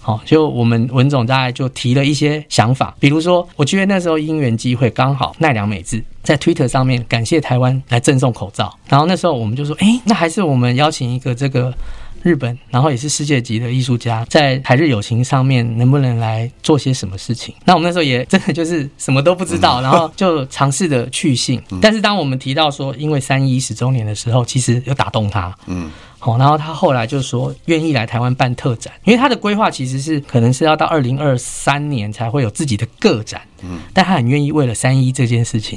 [0.00, 11.72] 好，就我们文总大概就提了一些想法，比如说，我觉得那时候因缘机会刚好奈良美智在 Twitter 上面感谢台湾来赠送口罩，然后那时候我们就说，哎，那还是我们邀请一个这个
[12.22, 17.54] 日本，然后也是世界级的艺术家，在台日友情上面能不能来做些什么事情？
[17.64, 21.60] 那我们那时候也真的就是什么都不知道，然后就尝试的去信。
[21.80, 25.90] 但是当我们提到说，因为三一十周年的时候，其实有打动他，嗯。
[26.24, 35.76] 好，然后他后来就说愿意来台湾办特展，因为他的规划其实是可能是要到二零二三年才会有自己的个展，嗯，但他很愿意为了三一这件事情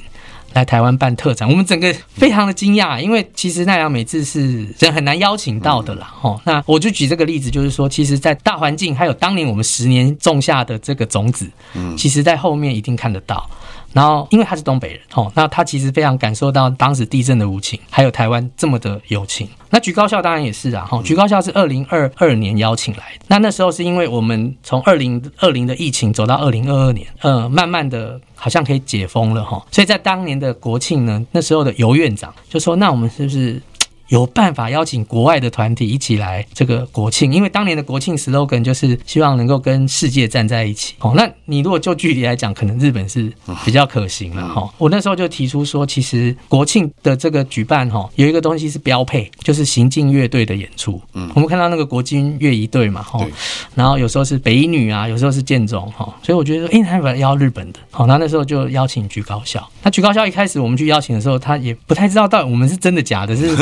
[0.54, 1.50] 来台湾办特展。
[1.50, 6.14] 我们整个非常的惊讶，因为其实奈良美智是人很难邀请到的啦。
[6.22, 13.50] 哦，那我就举这个例子，就是说，其实，在大环境还有当年我们十年种下的这个种子，嗯，其实在后面一定看得到。
[13.96, 19.48] 然后，因为他是东北人，哦，那他其实非常感受到当时地震的无情，还有台湾这么的友情。
[19.70, 23.26] 那橘高校当然也是啊，哈，橘高校是二零二二年邀请来的。
[23.30, 33.62] 那那时候是因为我们从二零二零的疫情走到二零二二年，呃，慢慢的好像可以解封了，哈，所以在当年的国庆呢，那时候的游院长就说：“那我们是不是？”
[34.10, 40.94] 有办法邀请国外的团体一起来这个国庆，因为当年的国庆 slogan 就是希望能够跟世界站在一起。
[41.00, 43.32] 哦，那你如果就距离来讲，可能日本是
[43.64, 44.70] 比较可行了哈。
[44.78, 51.02] 我那时候就提出说，其实国庆的这个举办哈，有一个东西是标配，就是行进乐队的演出。
[51.14, 53.26] 嗯，我们看到那个国军乐仪队嘛，哈，
[53.74, 59.68] 然后有时候是北一女啊，有时候是建中哈，所以我觉得说，哎，他们邀日本的，好，那那时候就邀请菊高校。
[59.82, 63.56] 那菊高校一开始我们去邀请的时候，他也不太知道到底我们是真的假的，是。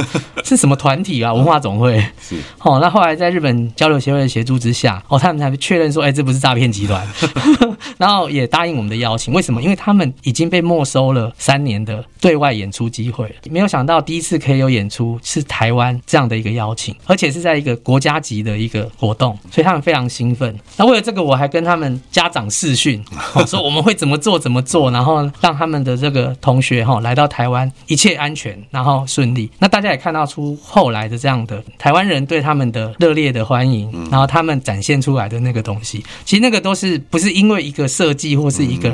[0.54, 1.34] 是什么团体啊？
[1.34, 2.80] 文化总会是哦。
[2.80, 7.08] 那后来在日本交流协会的协助之下，哦，他们才确认说，哎，这不是诈骗集团，
[7.98, 9.34] 然后也答应我们的邀请。
[9.34, 9.62] 为什么？
[9.62, 20.60] 因为他们已经被没收了三年的对外演出机会，没有想到第一次可以有演出是台湾这样的一个邀请，而且是在一个国家级的一个活动，所以他们非常兴奋。
[20.76, 23.04] 那为了这个，我还跟他们家长视讯，
[23.48, 29.50] 说我们会怎么做怎么做，然后让他们的这个同学哈来到台湾一切安全，然后顺利。
[29.60, 30.22] 那大家也看到。
[30.26, 38.93] 出后来的这样的台湾人对他们的热烈的欢迎，然后他们展现出来的那个东西，其实那个都是不是因为一个设计或是一个，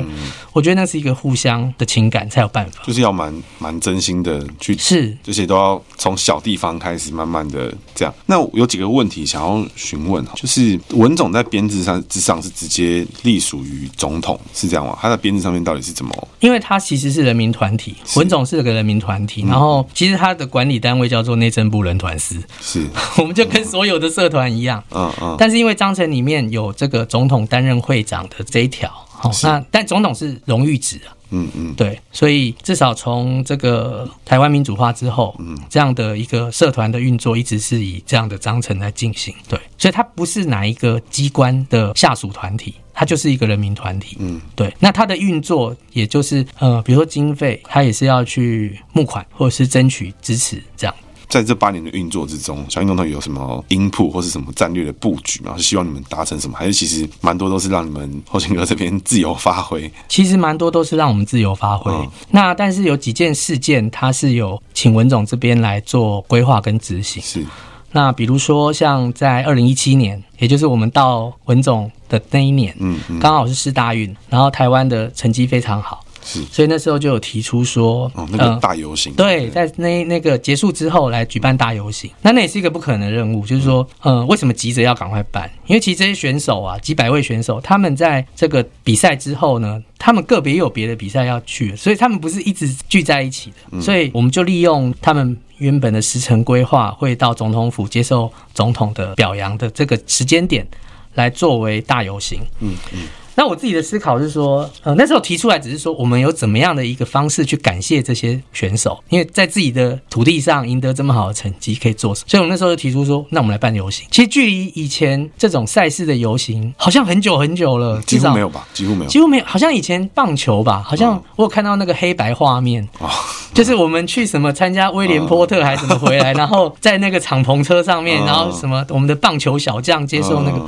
[0.52, 5.16] 我觉得那是一个互相的情感才有办法，就是要蛮蛮真心的去，是。
[5.22, 8.14] 这些都要从小地方开始，慢慢的这样。
[8.26, 14.98] 那有几个问题想要询问哈，就是文总在编制上之上是直接隶属于总统，是这样吗？
[15.00, 16.28] 他在编制上面到底是怎么？
[16.40, 22.86] 因为他其实是人民团体，文总是个人民团体，然后其实他的管理单位叫做内政部人团司，是，
[23.18, 25.36] 我们就跟所有的社团一样，嗯嗯。
[25.38, 31.16] 但是因为章程里面有这个总统担任会长的这一条，好，那但总统是荣誉职啊。
[31.32, 39.32] 嗯嗯，对，所以至少从这个台湾民主化之后，嗯，这样的一个社团的运作一直是以这样的章程来进行。
[39.48, 44.16] 对，所以它不是哪一个机关的下属团体，它就是一个人民团体。
[44.18, 50.92] 嗯，对，那它的运作也就是呃，比如说经费，它也是要去募款或者是争取支持这样。
[51.30, 55.54] 在这八年的运作之中，小英总统有什么 input 或是什么战略的布局吗？
[55.56, 56.58] 是希望你们达成什么？
[56.58, 59.90] 还是其实蛮多都是让你们后勤哥这边自由发挥？
[60.08, 61.92] 其实蛮多都是让我们自由发挥。
[61.92, 67.22] 嗯、那但是有几件事件，它是有请文总这边来做规划跟执行。
[67.22, 67.46] 是。
[67.92, 76.04] 那比如说像在二零一七年，也就是我们到文总的那一年，嗯，嗯，刚好是世大运，然后台湾的成绩非常好。
[76.22, 85.50] 是，所以那时候就有提出说，哦，那个大游行，呃，对，在那那个结束之后来举办大游行，那那也是一个不可能的任务，就是说，呃，为什么急着要赶快办？
[85.66, 100.66] 因为其实这些选手啊，几百位选手，他们在这个比赛之后呢，他们个别有别的比赛要去，所以他们不是一直聚在一起的，所以我们就利用他们原本的时程规划，会到总统府接受总统的表扬的这个时间点，
[101.14, 102.40] 来作为大游行。
[102.60, 103.08] 嗯嗯。
[103.40, 112.28] 那我自己的思考是说，呃，那时候提出来只是说，我们有怎么样的一个方式去感谢这些选手，因为在自己的土地上赢得这么好的成绩，可以做什么？
[112.28, 114.06] 所以我们那时候就提出说，那我们来办游行。
[114.10, 118.68] 其实距离以前这种赛事的游行，好像很久很久了，几乎没有吧？
[118.74, 119.44] 几乎没有，几乎没有。
[119.46, 123.08] 好像以前棒球吧，好像我有看到那个黑白画面，哦，
[123.54, 130.60] 就是我们去什么参加威廉波特还是什么回来，然后在那个敞篷车上面，然后什么我们的棒球小将接受那个。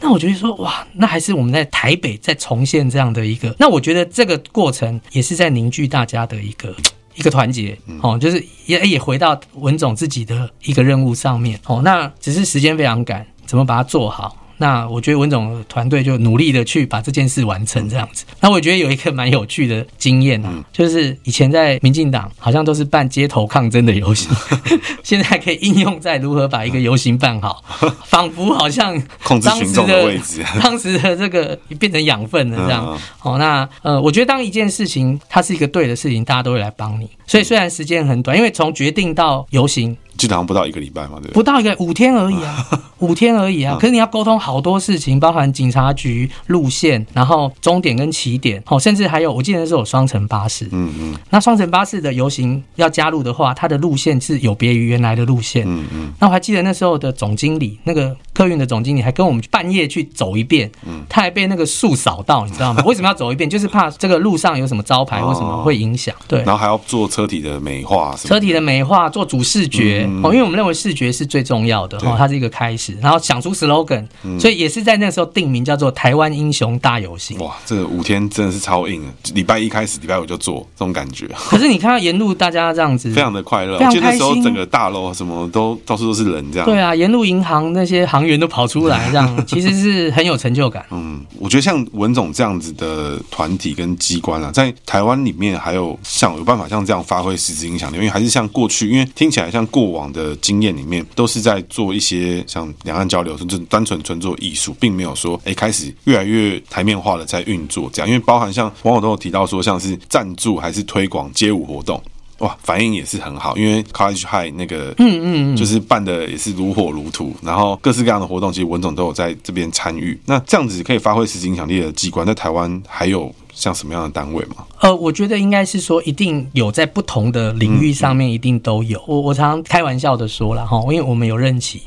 [0.00, 3.54] 那我觉得说哇，那还是我们在台北再重现这样的一个。
[3.58, 6.74] 那我觉得这个过程也是在凝聚大家的一个
[7.16, 11.80] 一个团结哦，就是也也回到文总自己的一个任务上面哦。
[11.82, 14.36] 那只是时间非常赶，怎么把它做好？
[14.58, 18.24] 那我觉得文总团队就努力的去把这件事完成这样子。
[18.40, 24.34] 那我觉得有一个蛮有趣的经验啊，就是以前在民进党好像都是办街头抗争的游行，
[25.02, 27.62] 现在可以应用在如何把一个游行办好，
[28.06, 32.98] 仿佛好像控制群众的位置， 当时的这个变成养分了这样。
[33.18, 37.08] 好，那呃，我觉得当一件事情它是一个对的事情，大家都会来帮你。
[37.26, 39.96] 所以虽然时间很短，因为从决定到游行。
[40.16, 41.32] 基本上不到一个礼拜嘛，对不对？
[41.34, 42.66] 不到一个五天而已啊，
[42.98, 43.76] 五天而已啊。
[43.80, 50.68] 可是你要沟通好多事情，包含警察局路线，然后终点跟起点，哦，甚至还有，我记得是有双层巴士。
[50.72, 51.14] 嗯嗯。
[51.30, 55.64] 那双层巴士的游行要加入的话，它的路线是有别于原来的路线。
[55.66, 56.12] 嗯嗯。
[56.18, 60.70] 那我还记得那时候的总经理，那个客运的总经理还跟我们半夜去走一遍。
[60.86, 61.04] 嗯。
[61.08, 62.82] 他还被那个树扫到，你知道吗？
[62.86, 63.48] 为什么要走一遍？
[63.48, 66.14] 就是怕这个路上有什么招牌为什么会影响。
[66.26, 66.38] 对。
[66.42, 68.16] 然后还要做车体的美化。
[68.16, 70.05] 车体的美化，做主视觉。
[70.22, 74.04] 哦，因为我们认为视觉是最重要的哈，它是一个开始，然后想出 slogan，
[74.38, 77.38] 所以也是在那个时候定名叫做“台湾英雄大游行”。
[77.40, 79.12] 哇，这个五天真的是超硬啊！
[79.34, 81.28] 礼拜一开始，礼拜五就做这种感觉。
[81.48, 86.66] 可是你看到沿路大家这样子， 非常的快乐，就那时候整个大楼什么都到处都是人这样。
[86.66, 90.84] 对啊，沿路银行那些行员都跑出来，这样其实是很有成就感。
[90.90, 100.36] 嗯，我觉得像文总这样子的团体跟机关啊，在台湾里面还有像有办法像这样发挥实质影响力，因为还是像过去，因为听起来像过往的。
[100.46, 108.08] 经验里面都是在做一些像两岸交流，甚至单纯纯做艺术，并没有说哎开始越来越台面化的在运作这样。
[108.08, 112.00] 因为包含像网友都有提到说，像是赞助还是推广街舞活动，
[112.38, 113.56] 哇，反应也是很好。
[113.56, 120.16] 因为 College High 那个嗯嗯嗯，就是办的也是如火如荼，然后各式各样的活动，其实文总都有在这边参与。
[120.26, 124.66] 那这样子可以发挥实际影响力的机关，在台湾还有像什么样的单位吗？
[124.80, 129.02] 呃，我觉得应该是说，一定有在不同的领域上面，一定都有。
[129.08, 131.82] 我我常常开玩笑的说了哈，因为我们有任期。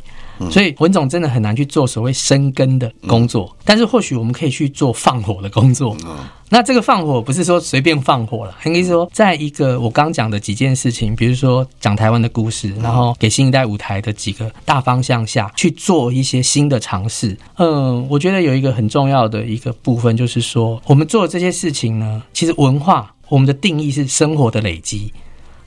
[0.52, 5.96] 所以文总真的很难去做所谓生根的工作，但是或许我们可以去做放火的工作。
[6.52, 17.38] 那这个放火不是说随便放火了，应该说在一个我刚讲的几件事情，比如说讲台湾的故事，然后给新一代舞台的几个大方向下去做一些新的尝试。
[17.58, 25.14] 嗯，我觉得有一个很重要的一个部分就是说，我们做的这些事情呢，其实文化我们的定义是生活的累积。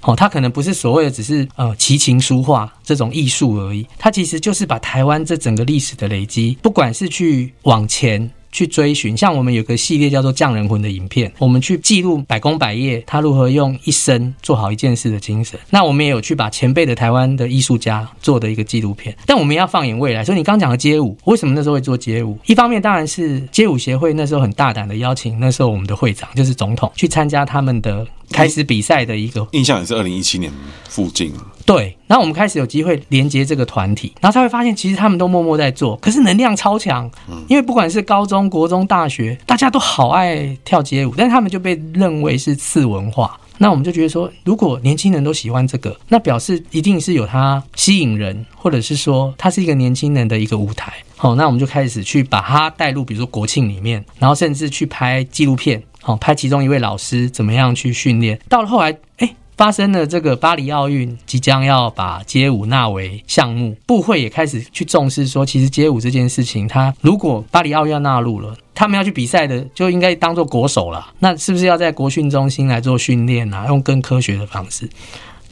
[0.03, 15.59] 哦，它可能不是所谓的只是呃琴棋书画这种艺术而已，它其实就是把台湾这整个历史的累积，不管是去往前去追寻，像我们有个系列叫做《匠人魂》的影片，我们去记录百工百业他如何用一生做好一件事的精神。
[15.71, 20.23] 那我们也有去把前辈的台湾的艺术家做的一个纪录片，但我们要放眼未来。
[20.23, 22.39] 所以你刚讲的街舞，为什么那时候会做街舞？
[22.45, 30.51] 一方面当然是街舞协会那时候很大胆的邀请，那时候我们的会长就是总统去参加他们的开始比赛的一个印象也是二零一七年
[30.89, 31.33] 附近。
[31.65, 37.09] 对，然后我们开始有机会连接这个团体，然后才会发现其实他们都默默在做，可是能量超强。
[37.29, 43.39] 嗯因为不管是高中国中、大学，大家都好爱跳街舞，但是他们就被认为是次文化。
[43.59, 50.93] 那我们就觉得说，如果年轻人都喜欢这个，那表示一定是有它吸引人，或者是说它是一个年轻人的一个舞台。
[51.17, 58.39] 好，那我们就开始去把它带入，比如说国庆里面，然后甚至去拍纪录片，好，拍其中一位老师怎么样去训练。
[58.49, 59.35] 到了后来，哎。
[59.55, 71.13] 发生了这个巴黎奥运即将要把街舞纳为项目，部会也开始去重视说，其实街舞这件事情，它如果巴黎奥运要纳入了，他们要去比赛的就应该当做国手了。
[71.21, 73.67] 那是不是要在国训中心来做训练啊？
[73.69, 74.89] 用更科学的方式，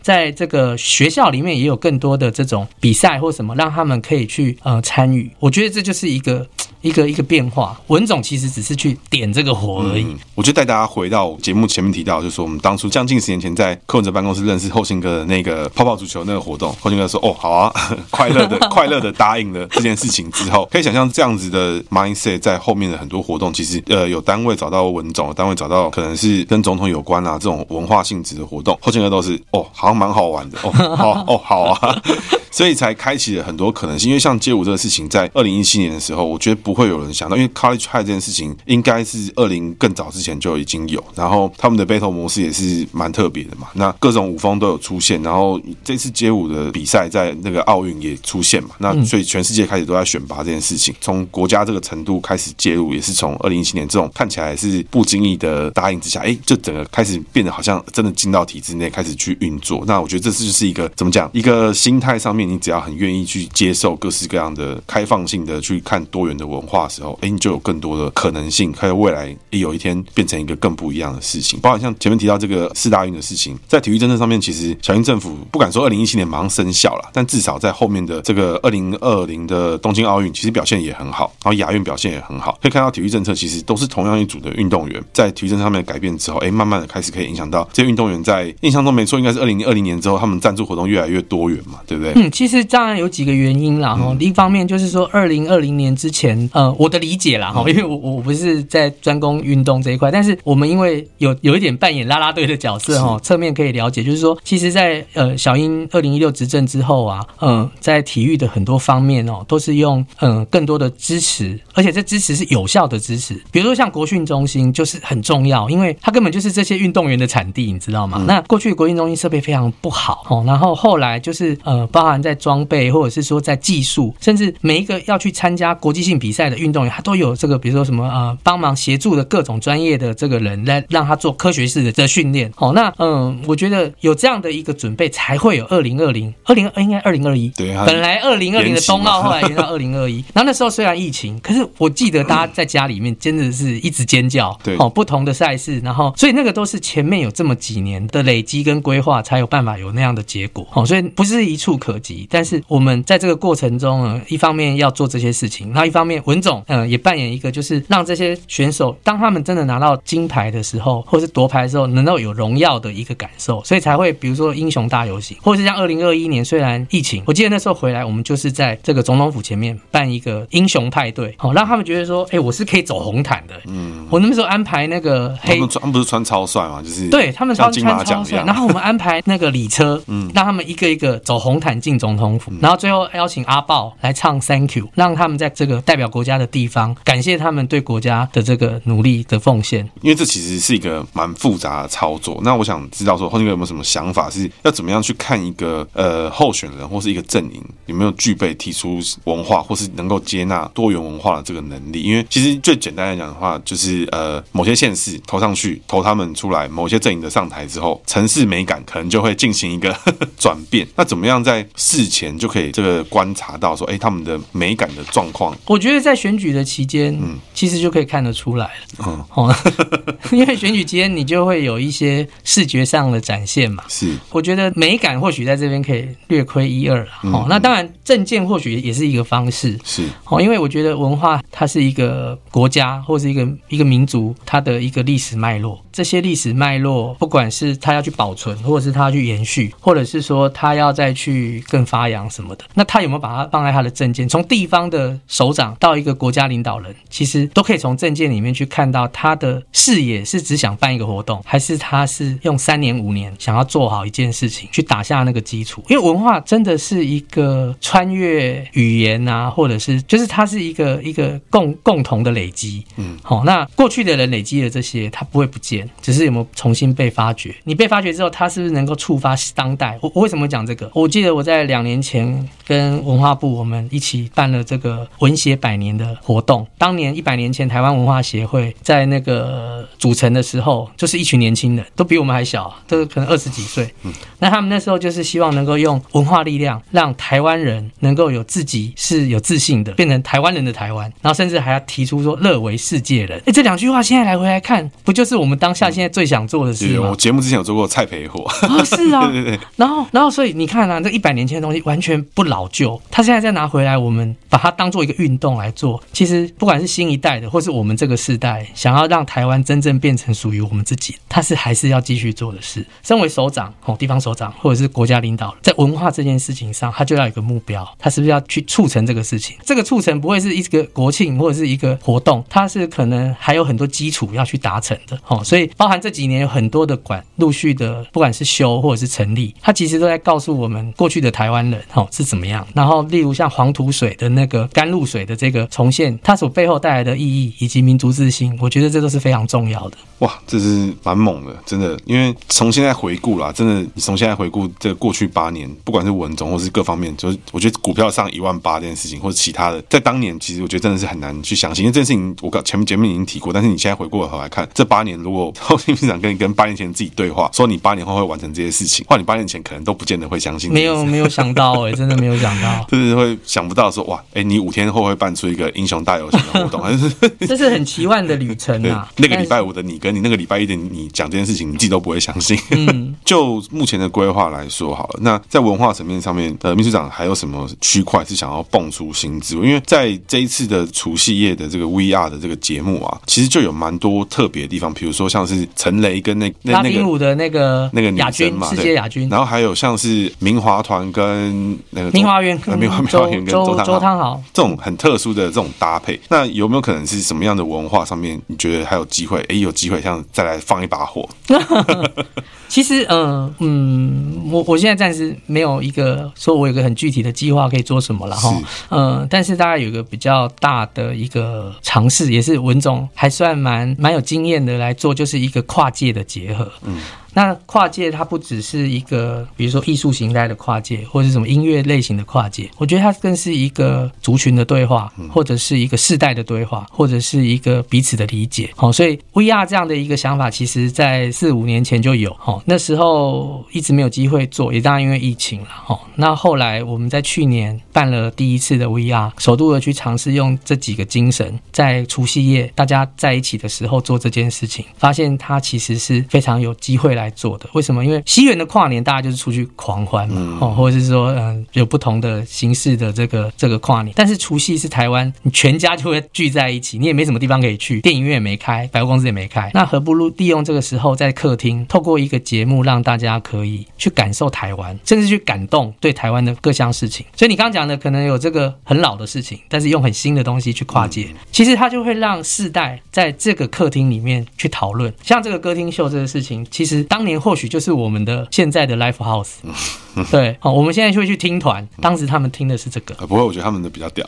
[0.03, 5.31] 在这个学校里面也有更多的这种比赛或什么，让他们可以去呃参与。
[5.39, 6.47] 我觉得这就是一个。
[6.83, 10.03] 一个一个变化，文总其实只是去点这个火而已。
[10.05, 17.71] 嗯、我就带大家回到节目前面提到，就是说我们当初将近十年前在柯文哲办公室认识后新哥的那个泡泡足球那个活动，后新哥说：“哦，好啊，
[18.11, 30.59] 快乐的 快乐的答应了这件事情之后，可以想象这样子的 mindset 在后面的很多活动，其实呃有单位找到文总，有单位找到可能是跟总统有关啊这种文化性质的活动，后新哥都是哦，好像蛮好玩的。
[30.63, 32.03] 哦， 好哦好啊。
[32.53, 62.41] ”所以才开启了很多可能性，因为像街舞这个事情，在二零一七年的时候，我觉得不会有人想到，因为 College High 这件事情应该是二零更早之前就已经有，然后他们的 battle 模式也是蛮特别的嘛，那各种舞风都有出现，然后这次街舞的比赛在那个奥运也出现嘛，那所以全世界开始都在选拔这件事情，从国家这个程度开始介入，也是从二零一七年这种看起来是不经意的答应之下，哎，就整个开始变得好像真的进到体制内开始去运作，那我觉得这次就是一个怎么讲，一个心态上面。
[62.51, 71.61] 你只要很愿意去接受各式各样的开放性的去看多元的文化的时候，哎，你就有更多的可能性，还有未来有一天变成一个更不一样的事情。
[71.61, 82.59] 包括像前面提到这个四大运的事情，在体育政策上面，其实小英政府不敢说二零一七年马上生效了，但至少在后面的这个二零二零的东京奥运，其实表现也很好，然后亚运表现也很好。
[82.63, 88.21] 可以看到体育政策其实都是同样一组的运动员，在体育政策上面改变之后，哎，慢慢的开始可以影响到这些运动员。
[88.25, 92.13] 在印象中没错，应该是二零二零年之后，他们赞助活动越来越多元嘛，对不对？
[92.17, 93.11] 嗯，其实当然有。
[93.11, 118.19] 几个原因啦，哈，一方面就是说，二零二零年之前，呃，我的理解啦，哈，因为我我不是在专攻运动这一块，但是我们因为有有一点扮演啦啦队的角色，哈，侧面可以了解，就是说，其实，在呃小英二零一六执政之后啊，嗯，在体育的很多方面哦，都是用嗯更多的支持，而且这支持是有效的支持，比如说像国训中心就是很重要，因为它根本就是这些运动员的产地，你知道吗？
[118.21, 132.53] 嗯、那过去国训中心设备非常不好，哦，然后后来就是呃，包含在装备或者是说在技术，甚至每一个要去参加国际性比赛的运动员，他都有这个，比如说什么呃，帮忙协助的各种专业的这个人来让他做科学式的这训练。
[132.59, 137.49] 哦，那嗯，我觉得有这样的一个准备，才会有二零二零、二零应该二零二一。
[137.57, 137.85] 对啊。
[137.87, 144.57] 本来二零二零的冬奥后来延到二零二一， 然后那时候虽然疫情，可是我记得大家在家里面真的是一直尖叫。
[144.63, 144.77] 对。
[144.79, 150.65] 哦，不同的赛事，然后所以那个都是前面有这么几年的累积跟规划，才有办法有那样的结果。
[150.73, 153.41] 哦，所以不是一触可及，但是我们在这个。
[153.41, 173.55] 过程中呢，一方面要做这些事情，然后一方面文总嗯也扮演一个，就是让这些选手当他们真的拿到金牌的时候，或是夺牌的时候，能够有荣耀的一个感受，所以才会比如说英雄大游行，或者是像二零二一年虽然疫情，我记得那时候回来，我们就是在这个总统府前面办一个英雄派对，好让他们觉得说，哎，我是可以走红毯的。
[173.69, 183.01] 嗯，我那时候安排那个黑，他们穿不是穿超帅嘛，就是对他们穿穿超帅，然后我们安排那个礼车，嗯，让他们一个一个走红毯进总统府，然后最后。
[183.15, 189.89] 邀请阿豹来唱 Thank you，让他们在这个代表国家的地方感谢他们对国家的这个努力的奉献。
[190.03, 192.39] 因为这其实是一个蛮复杂的操作。
[192.45, 202.03] 那我想知道说，后新哥有没有什么想法，是要怎么样去看一个呃候选人或是一个阵营有没有具备提出文化或是能够接纳多元文化的这个能力？
[202.03, 209.95] 因为其实最简单来讲的话，就是呃某些县市投上去投他们出来，某些阵营的上台之后，城市美感可能就会进行一个
[210.39, 210.87] 转变。
[210.97, 215.57] 那怎么样在事前就可以这个观察到说，哎，他们的美感的状况？
[215.67, 219.05] 我觉得在选举的期间，嗯，其实就可以看得出来了。
[219.07, 219.55] 嗯，哦，
[220.33, 223.85] 因为选举期间你就会有一些视觉上的展现嘛。
[223.89, 227.11] 是，我觉得美感或许在这边可以略窥一二了。
[227.25, 229.79] 哦，那当然证件或许也是一个方式。
[229.85, 235.81] 是，哦，因为我觉得文化它是一个国家或是一个一个民族它的一个历史脉络。
[235.93, 244.29] 这些历史脉络，不管是他要去保存，或者是他要去延续，或者是说他要再去更发扬什么的，那他有没有把它放在他的证件？
[244.29, 255.83] 从地方的首长到一个国家领导人，其实都可以从证件里面去看到他的视野是只想办一个活动，还是他是用三年五年想要做好一件事情，去打下那个基础。
[255.89, 262.85] 因为文化真的是一个穿越语言啊，或者是就是它是一个一个共共同的累积。
[262.97, 265.89] 嗯，好，那过去的人累积的这些，他不会不见。
[266.01, 267.55] 只是有没有重新被发掘？
[267.65, 269.99] 你被发掘之后，他是不是能够触发当代？
[270.03, 270.91] 我我为什么讲这个？
[270.95, 276.67] 我记得我在两年前跟文化部我们一起办了这个文协百年的活动。
[276.77, 283.93] 当年一百年前，台湾文化协会在那个组成的时候，就是一群年轻人，都比我们还小，都可能二十几岁。
[284.39, 291.11] 那他们那时候就是希望能够用文化力量，让台湾人能够有自己是有自信的，变成台湾人的台湾。
[291.23, 293.41] 然后甚至还要提出说乐为世界人。
[293.47, 297.11] 哎，这两句话现在来回来看，不就是我们当下现在最想做的事吗？
[297.11, 299.61] 我节目之前有做过蔡培火啊，是 啊，对对对。
[299.77, 306.03] 然后，然后，所以你看啊，这一百年前的东西完全不老旧，他现在再拿回来，我们把它当做一个运动来做。
[306.13, 312.85] 其实，不管是新一代的，或是我们这个世代，想要让台湾真正变成属于我们自己，他是还是要继续做的事。
[313.03, 319.57] 身为首长哦，地方首长或者是国家领导人，在文化这件事情上，他就要有一个目标，他是不是要去促成这个事情？
[319.65, 325.43] 这个促成不会是一个国庆或者是一个活动，它是可能还有很多基础要去达成的哦。
[325.45, 332.67] 所以，包含这几年有很多的馆陆续的，不管是修或者是成立，它其实都在告诉我们过去的台湾人哦是怎么样。
[332.75, 339.97] 然后，例如像黄土水的那个甘露水的这个重现，它所背后带来的意义以及民族自信，我觉得这都是非常重要的。
[340.21, 341.99] 哇，这是蛮猛的，真的。
[342.05, 360.73] 因为从现在回顾啦，真的，你从现在回顾这个过去八年，不管是文总或是各方面，就是我觉得股票上一万八这件事情，或者其他的，在当年其实我觉得真的是很难去相信，因为这件事情我刚前面节目已经提过，但是你现在回过头来看，这八年如果后天长跟你跟八年前自己对话，说你八年后会完成这些事情，换你八年前可能都不见得会相信。
[360.73, 367.11] 没有 没有想到哎、欸，真的没有想到， 就是会想不到说哇，哎、欸，你五天后会办出一个英雄大游行的活动，还是
[367.47, 369.11] 这是很奇幻的旅程啊。
[369.17, 372.59] 那个礼拜五的你跟你那个礼拜一的你讲这件事情，你自己都不会相信。
[372.71, 379.57] 嗯，就目前的规划来说好了，那在文化层面上面，呃，秘书长还有什么区块是想要蹦出新知？
[379.57, 387.01] 因为在这一次的除夕夜的这个 VR 的这个节目啊，其实就有蛮多特别的地方，比如说像是陈雷跟那那那个。
[387.01, 398.41] 舞的那个那个亚军世界亚军，然后还有像是明华团跟那个明华园、明华明华园跟周汤周汤豪这种很特殊的这种搭配，那有没有可能是什么样的文化上面？
[398.47, 399.41] 你觉得还有机会？
[399.49, 401.29] 哎，有机会像再来放一把火？
[402.69, 408.63] 其实，嗯嗯，我我现在暂时没有一个说我有个很具体的计划可以做什么了哈。
[408.91, 416.71] 嗯，但是大概有一个比较大的一个尝试，也是文总还算蛮蛮有经验的来做，就是一个跨界的结合。
[416.85, 416.99] 嗯。
[417.33, 428.71] 那跨界它不只是一个，比如说艺术形态的跨界，或者是什么音乐类型的跨界，我觉得它更是一个族群的对话，或者是一个世代的对话，或者是一个彼此的理解。
[428.75, 432.35] 好，所以 VR 这样的一个想法，其实在四五年前就有。
[432.39, 435.69] 好，那时候一直没有机会做，也当然因为疫情了。
[435.71, 447.20] 好，那后来我们在去年办了第一次的 VR，首度的去尝试用这几个精神，在除夕夜大家在一起的时候做这件事情，发现它其实是非常有机会来。
[447.21, 448.05] 来做的，为什么？
[448.05, 454.13] 因为西元的跨年，大家就是出去狂欢嘛，哦，或者是说，嗯，有不同的形式的这个这个跨年。
[454.17, 467.27] 但是除夕是台湾，你全家就会聚在一起，你也没什么地方可以去，电影院也没开，百货公司也没开，那何不如利用这个时候在客厅，透过一个节目，让大家可以去感受台湾，甚至去感动对台湾的各项事情。
[467.37, 475.13] 所以你刚刚讲的可能有这个很老的事情，但是用很新的东西去跨界，其实它就会让世代在这个客厅里面去讨论。
[475.23, 477.05] 像这个歌厅秀这个事情，其实。
[477.11, 479.55] 当年或许就是我们的现在的 Live House，
[480.31, 483.15] 对，好，我们现在就会去听团，当时他们听的是这个。
[483.27, 484.25] 不会，我觉得他们的比较屌。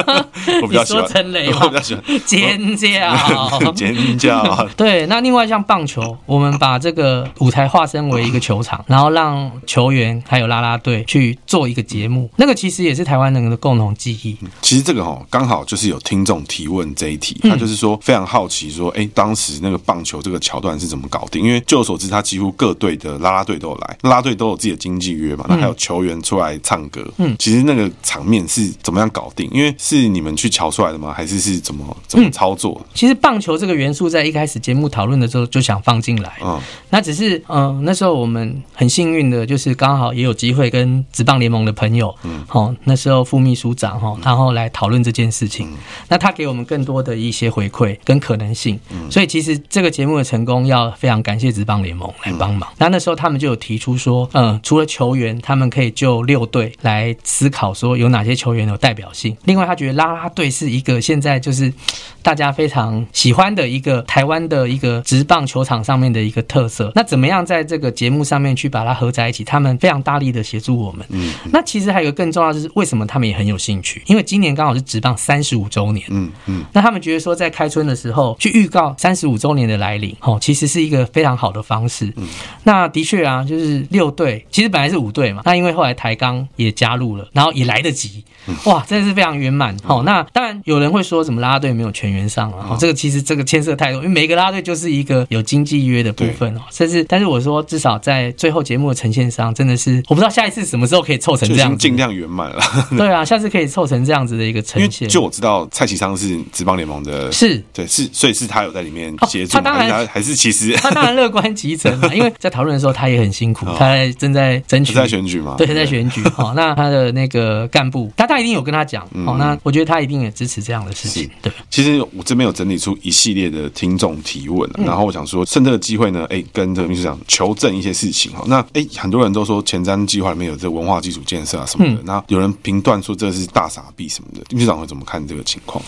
[0.62, 4.68] 我比较喜欢陈雷，我比较喜欢尖叫，尖叫。
[4.74, 14.34] 对，那另外像棒球，我们把这个舞台化身为一个球场，然后让球员还有啦啦队去做一个节目，那个其实也是台湾人的共同记忆。
[14.62, 21.44] 其实这个哈，刚好就是有听众提问这一题，他就是说非常好奇说，哎，当时那个棒球这个桥段是怎么搞定？
[21.44, 22.13] 因为据我所知。
[22.14, 27.04] 他几乎各队的啦啦队都有来，啦啦队都有自己的经纪约嘛，那还有球员出来唱歌。
[27.18, 29.48] 嗯，其实那个场面是怎么样搞定？
[29.52, 31.12] 因为是你们去瞧出来的吗？
[31.12, 32.80] 还是是怎么怎么操作？
[32.80, 36.38] 嗯，其实棒球这个元素在一开始节目讨论的时候就想放进来。
[36.42, 36.60] 嗯，
[36.90, 45.68] 那只是嗯、呃，那时候我们很幸运的就是刚好也有机会跟职棒联盟的朋友，嗯，好，那时候副秘书长哈，然后来讨论这件事情。
[46.08, 48.78] 那他给我们更多的一些回馈跟可能性。
[48.90, 52.70] 嗯所以其实这个节目的成功要非常感谢职棒联盟来帮忙。
[52.78, 59.36] 那那时候他们就有提出说，嗯，除了球员，他们可以就六队来思考说有哪些球员有代表性。
[59.44, 61.72] 另外，他觉得啦啦队是一个现在就是
[62.22, 66.90] 大家非常喜欢的一个台湾的一个职棒球场上面的一个特色。
[66.94, 69.44] 那怎么样在这个节目上面去把它合在一起？
[69.44, 71.06] 他们非常大力的协助我们。
[71.10, 71.34] 嗯。
[71.52, 74.02] 那其实还有一个更重要的是，为什么他们也很有兴趣？
[74.06, 76.06] 因为今年刚好是职棒三十五周年。
[76.10, 76.64] 嗯嗯。
[76.72, 81.93] 那他们觉得说，在开春的时候去预告三十五周年的来临，哦，其实是一个非常好的方式。
[82.16, 82.26] 嗯。
[82.64, 85.42] 那的确啊，就是六队，其实本来是五队嘛。
[85.44, 88.24] 那因为后来台钢也加入了，然后也来得及。
[88.64, 89.76] 哇，真的是非常圆满。
[89.82, 92.58] 好，那当然有人会说什么啦啦队没有全员上了。
[92.70, 96.60] 哦，这个其实这个牵涉太多，因为每个啦啦队就是一个有经济约的部分哦。
[96.70, 102.60] 甚至，但是我说至少在最后节目的呈现上，真的是我不知道下一次什么时候可以凑成这样，尽量圆满了。
[102.96, 105.08] 对啊，下次可以凑成这样子的一个呈现。
[105.08, 109.54] 就我知道蔡启昌是职棒联盟的，是对，是所以是他有在里面协助。
[109.54, 116.22] 他当然还是其实他当然乐观其成嘛， 因为在讨论的时候他也很辛苦，他在正在争取在选举嘛，对，在选举。
[116.30, 119.06] 好， 那他的那个干部，他他一定有跟他讲。
[119.24, 121.30] 好，那我觉得他一定也支持这样的事情。
[121.42, 128.32] 对，其实我这边有整理出一系列的听众提问，然后我想说，趁这个机会呢，哎，跟这个秘书长求证一些事情。
[128.32, 135.82] 哈，那哎，很多人都说前瞻计划里面有这个文化基础建设啊什么的，那有人评断说这是大傻逼什么的，秘书长会怎么看这个情况？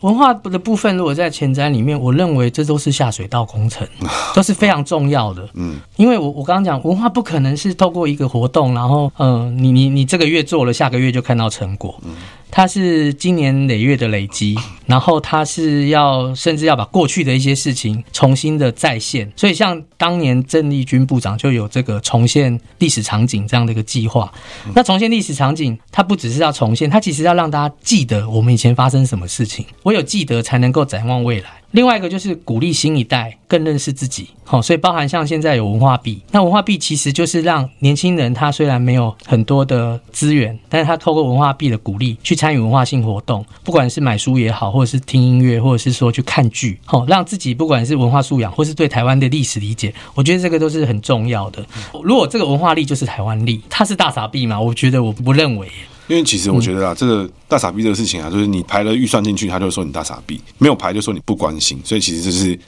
[0.00, 3.86] 文化的部分，如果在前瞻里面，我认为这都是下水道工程，
[4.34, 5.48] 都是非常重要的。
[5.54, 11.98] 嗯，因为我我刚刚讲，文化不可能是透过一个活动，然后嗯，你你你这个月做了，下个月就看到成果。
[12.04, 12.14] 嗯。
[12.50, 24.32] 它是今年累月的累积，然后它是要甚至要把过去的一些事情重新的再现，所以像当年郑丽君部长就有这个重现历史场景这样的一个计划。
[24.74, 31.50] 那重现历史场景，它不只是要重现，它其实要让大家记得我们以前发生什么事情，唯有记得才能够展望未来。
[31.72, 51.62] 另外一个就是鼓励新一代更认识自己，好，所以包含像现在有文化币，那文化币其实就是让年轻人他虽然没有很多的资源，但是他透过文化币的鼓励去参与文化性活动，不管是买书也好，或者是听音乐，或者是说去看剧，好，让自己不管是文化素养，或是对台湾的历史理解，我觉得这个都是很重要的。
[52.02, 54.58] 如果这个文化力就是台湾力，它是大傻币嘛？
[54.58, 55.70] 我觉得我不认为。
[56.08, 61.80] 因为其实我觉得啊，这个大傻逼这个事情啊，就是你排了预算进去，他就说你大傻逼；没有排就说你不关心。
[61.84, 62.58] 所以其实就是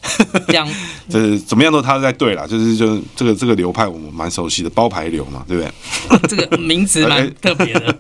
[0.47, 0.68] 这样，
[1.09, 2.47] 就是怎么样都他在对啦。
[2.47, 5.72] 就是就这个这个流派我们蛮熟悉的，包牌流嘛，对不对？
[6.28, 7.97] 这个名词蛮 特别的。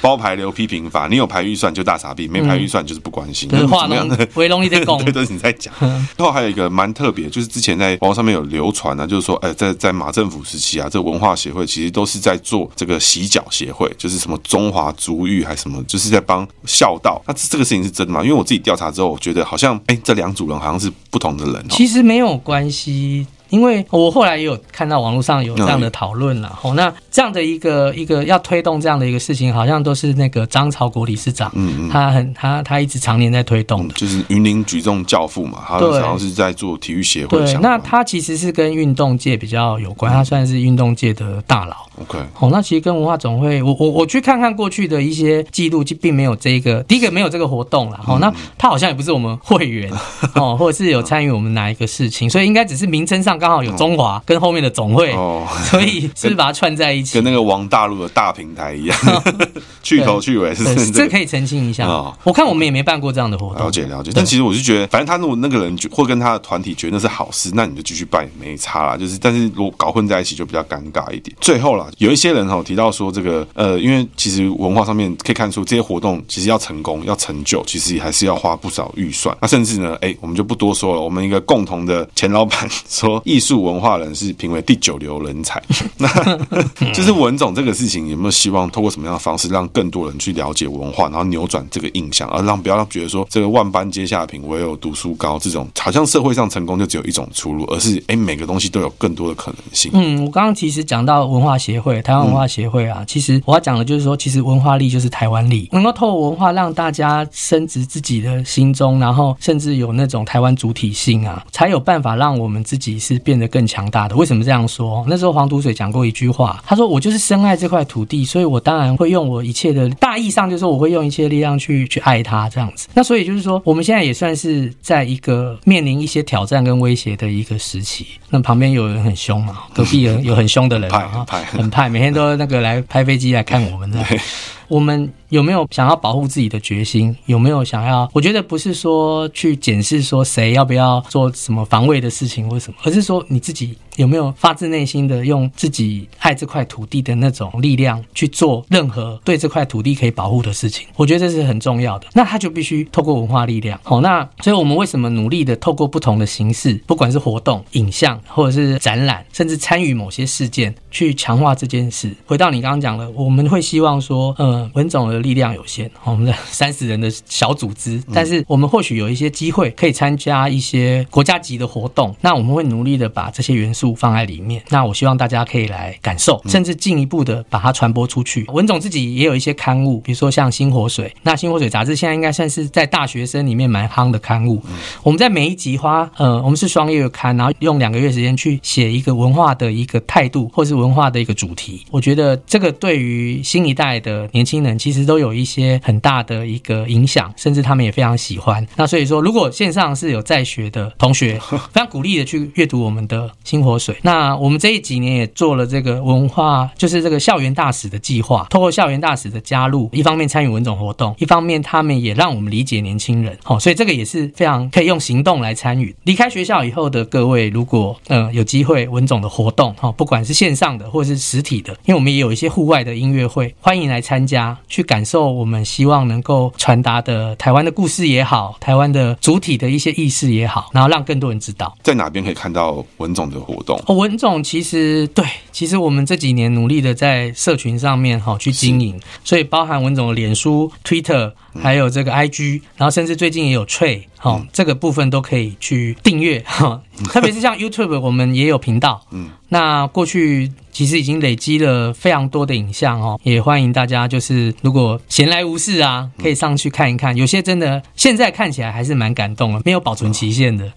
[0.00, 3.48] 包牌流批评法，你有排预算就大傻逼，没排预算就是不关心。
[3.48, 5.72] 就是话弄回笼里的讲，对，都是你在讲。
[5.78, 14.63] 然后还有一个蛮特别，就是之前在网上面有流传啊，就是说，哎，在在马政府时期啊，这个文化协会其实都是在做这个洗脚协会，就是什么中。
[14.64, 17.22] 中华足浴还是什么，就是在帮孝道。
[17.26, 18.22] 那这个事情是真的吗？
[18.22, 21.68] 因为我自己调查之后，我觉得好像，哎，这两组人好像是不同的人。
[21.68, 23.26] 其实没有关系。
[23.54, 37.38] 因为我后来也有看到网络上有这样的讨论了，哦，那这样的一个一个要推动这样的一个事情，好像都是那个张朝国理事长，嗯嗯，他很他他一直常年在推动的，就是云林举重教父嘛，他好像是在做体育协会。
[37.38, 41.76] 对，那他其实是跟运动界比较有关，他算是运动界的大佬。
[42.02, 49.88] OK，哦，那其实跟文化总会，我我我去看看过去的一些记录，就并没有这个第一个没有这个活动了，哦，那他好像也不是我们会员，
[50.34, 54.22] 哦，或者是有参与我们哪一个事情，所以应该只是名称上刚好有中华。
[54.24, 58.98] 跟后面的总会，哦， 所以是是把它串在一起，跟那个王大陆的大平台一样，
[59.82, 60.90] 去头去尾是。
[60.90, 61.86] 这可以澄清一下。
[62.22, 63.66] 我看我们也没办过这样的活动。
[63.66, 64.10] 了解了解。
[64.14, 68.96] 但其实我是觉得，反正他如果那个人或跟他的团体觉得那是好事，那你就继续办也没差啦。
[68.96, 71.36] 就是，但是如果搞混在一起就比较尴尬一点。
[71.40, 79.36] 最后啦，有一些人哈提到说，这个呃，因为其实文化上面可以看出，这些活动其实要成功要成就，其实还是要花不少预算。
[79.42, 81.00] 那甚至呢，哎，我们就不多说了。
[81.00, 85.62] 我们一个共同的前老板说，艺术文化人士评为第九流人才，
[85.98, 86.08] 那
[86.92, 99.90] 就是文总这个事情有没有希望通过什么样的方式让更多人去了解文化，然后扭转这个印象，而让不要让觉得说这个万般皆下品，唯有读书高这种好像社会上成功就只有一种出路，而是哎每个东西都有更多的可能性。
[99.94, 113.13] 嗯，我刚刚其实讲到文化协会，台湾文化协会啊，其实我要讲的就是说，其实文化力就是台湾力，能够透过文化让大家升值自己的心中，然后甚至有那种台湾主体性啊，才有办法让我们自己是。
[113.14, 114.14] 是变得更强大的。
[114.16, 115.04] 为什么这样说？
[115.08, 128.06] 那时候黄土水讲过一句话，他说：“我就是深爱这块土地，所以我当然会用我一切的大意上，就是说我会用一切力量去去爱它这样子。”那所以就是说，我们现在也算是在一个面临一些挑战跟威胁的一个时期。
[128.30, 134.04] 那旁边有人很凶嘛，隔壁有有很凶的人嘛，很派，很派，每天都那个来拍飞机来看我们的。
[134.74, 137.16] 我们有没有想要保护自己的决心？
[137.26, 138.10] 有没有想要？
[138.12, 150.86] 我觉得不是说去检视说谁要不要做什么防卫的事情或什么，而是说你自己有没有发自内心的用自己爱这块土地的那种力量去做任何对这块土地可以保护的事情？
[150.96, 152.06] 我觉得这是很重要的。
[152.12, 153.80] 那他就必须透过文化力量。
[153.82, 162.14] 好，那所以我们为什么努力的透过不同的形式，不管是活动、影像，或者是展览，甚至参与某些事件，去强化这件事？
[162.26, 164.70] 回到你刚刚讲的，我们会希望说，呃。
[164.74, 174.62] 文总的力量有限，我们的三十人的小组织，但是我们或许有一些机会可以参加一些国家级的活动，那我们会努力的把这些元素放在里面。
[174.68, 178.44] 那我希望大家可以来感受，甚至进一步的把它传播出去。
[178.52, 184.62] 文总自己也有一些刊物，比如说像《星火水》，那《星火水》杂志现在应该算是在大学生里面蛮夯的刊物。
[185.02, 191.84] 我们在每一集花，呃，我们是双月刊，然后用两个月时间去写一个文化的一个态度，或是文化的一个主题。
[191.90, 194.64] 我觉得这个对于新一代的年轻。
[194.64, 198.66] 人其实都有一些很大的一个影响，甚至他们也非常喜欢。
[198.76, 201.38] 那所以说，如果线上是有在学的同学，
[201.70, 203.96] 非常鼓励的去阅读我们的新水。
[204.02, 213.36] 那我们这一几年也做了这个文化，就是这个校园大使的计划，透过校园大使的加入，一方面参与文总活动，一方面他们也让我们理解年轻人。
[213.42, 215.94] 好，所以这个也是非常可以用行动来参与。
[216.04, 224.56] 离开学校以后的各位，如果呃有机会文总的活动，哈，不管是线上的或是实体的，因为我们也有一些户外的音乐会，欢迎来参加。
[224.68, 231.76] 去感受我们希望能够传达的台湾的故事也好，台湾的主体的一些意识也好，然后让更多人知道。
[231.82, 233.80] 在哪边可以看到文总的活动？
[233.86, 246.80] 哦，文总其实对，其实我们这几年努力的在社群上面哈去经营，所以包含文总的脸书、Twitter，还有这个 IG，然后甚至最近也有 Trade，好，这个部分都可以去订阅哈。
[247.04, 249.04] 特别是像 YouTube，我们也有频道。
[249.10, 257.16] 嗯，那过去其实已经累积了非常多的影像哦，也欢迎大家就是如果闲来无事啊，可以上去看一看。
[257.16, 260.72] 有些真的现在看起来还是蛮感动的，没有保存期限的。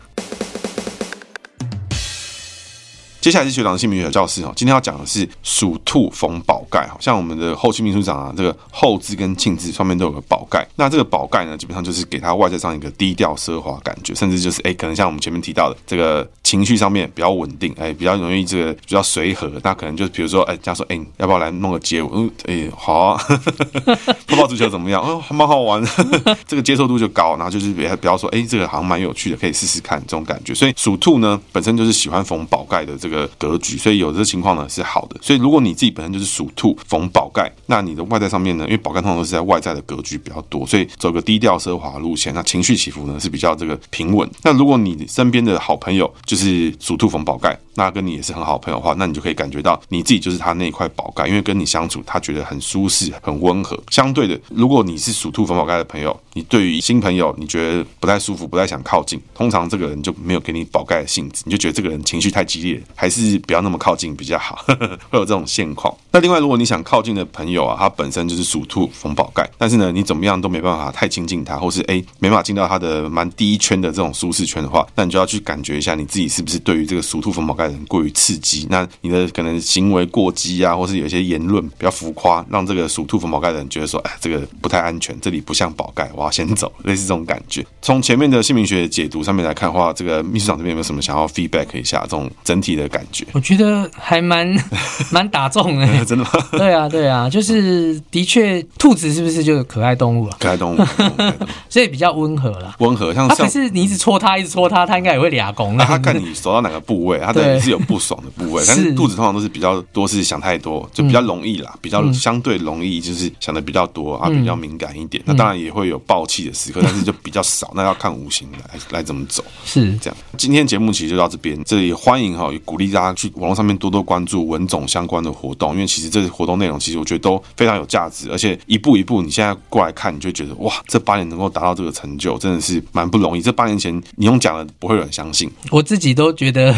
[3.28, 10.66] 接下来是学长的姓名学教室哈，今天要讲的是属兔逢宝盖，好像我们的后期秘书长啊，这个后字跟庆字上面都有个宝盖。
[10.78, 19.52] 那这个宝盖呢，基本上就是给他外在上一个低调奢华感觉，甚至就是哎，可能像我们前面提到的这个情绪上面比较稳定，哎，比较容易这个比较随和。
[19.62, 22.10] 那可能就比如说哎，这样说哎，要不要来弄个街舞？
[22.14, 23.22] 嗯，哎，好啊，
[24.26, 25.04] 泡泡足球怎么样？
[25.04, 27.36] 哦，还蛮好玩的，这个接受度就高。
[27.36, 30.56] 然后就是比比较说哎，这个好像蛮有趣的，可以试试看这种感觉。
[30.56, 33.17] 所以属兔呢，本身就是喜欢逢宝盖的这个。
[33.18, 35.18] 的格局，所以有这情况呢是好的。
[35.22, 44.30] 所以如果你自己本身就是属兔逢宝盖，那你的外在上面呢，因为宝盖通常都是在外在的格局比较多，所以走个低调奢华路线，那情绪起伏呢是比较这个平稳。
[44.44, 53.78] 那如果你身边的好朋友就是属兔逢宝盖，那跟你也是很好朋友的话，那你就可以感觉到你自己就是他那一块宝盖，因为跟你相处，他觉得很舒适、很温和。
[53.90, 65.96] 相对的，如果你是属兔逢宝盖的朋友，你对于新朋友你觉得不太舒服、不太想靠近，通常这个人就没有给你宝盖的性质，你就觉得这个人情绪太激烈，还还是不要那么靠近比较好，呵呵，会有这种现况。
[66.12, 78.68] 那另外，如果你想靠近的朋友啊，他本身就是属兔逢宝盖，但是呢，你怎么样都没办法太亲近他，或是哎没法进到他的蛮第一圈的这种舒适圈的话，那你就要去感觉一下你自己是不是对于这个属兔逢宝盖的人过于刺激。
[78.70, 87.66] 那你的可能行为过激啊，或是有一些言论比较浮夸，让这个属兔逢宝盖的人觉得说，哎，这个不太安全，这里不像宝盖，我要先走， 类似这种感觉。
[87.82, 93.26] 从前面的姓名学解读上面来看的话，这个秘书长这边有没有什么想要 feedback 一下这种整体的感觉？
[93.34, 94.48] 我觉得还蛮
[95.12, 96.30] 蛮打中的， 真的吗？
[96.52, 100.38] 对啊，对啊，就是的确，兔子是不是就是可爱动物啊？
[100.40, 100.78] 可爱动物，
[101.70, 102.76] 所以比较温和啦。
[102.80, 105.76] 温和，像它可是你一直戳它，一直戳它，它应该也会俩攻。
[105.78, 108.64] 那它看你手到哪个部位，它对你是有不爽的部位。
[108.68, 115.22] 但是兔子通常都是比较多是想太多，就比较容易啦，比较相对容易，就是想的比较多啊，比较敏感一点。
[115.26, 117.72] 那当然也会有爆气的时刻，但是就比较少。
[117.76, 120.18] 那要看五行来来怎么走，是这样。
[120.38, 133.42] 今天节目其实就到这边，这里欢迎哈，鼓励大家去网络上面多多关注文总相关的活动，因为其实这些活动内容其实我觉得都非常有价值，而且一步一步你现在过来看，你就觉得哇，这八年能够达到这个成就，真的是蛮不容易。
[133.42, 136.76] 这八年前你用讲的不会有人相信，我自己都觉得。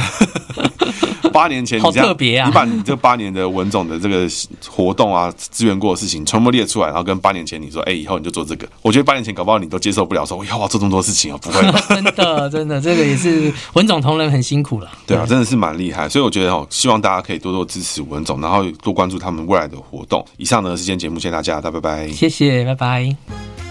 [1.30, 4.28] 八年前你好这样特别啊你把你这八年的文总的这个
[4.70, 8.68] 活动啊、资源过的事情全部列出来，然后跟八年前你说，哎、以后你就做这个。
[8.82, 11.80] 我觉得八年前搞不好你都接受不了，说我要做这么多事情啊，不会吧。
[11.90, 14.90] 真的真的，这个也是 文总同仁很辛苦了。
[15.06, 20.26] 对啊，真的是蛮厉害，所以我觉得哦，希望大家可以多多支持文总，然后多关注他们未来的活动。
[20.38, 22.08] 以上呢是今天节目，谢谢大家，大家拜拜。
[22.10, 23.69] 谢谢，拜拜。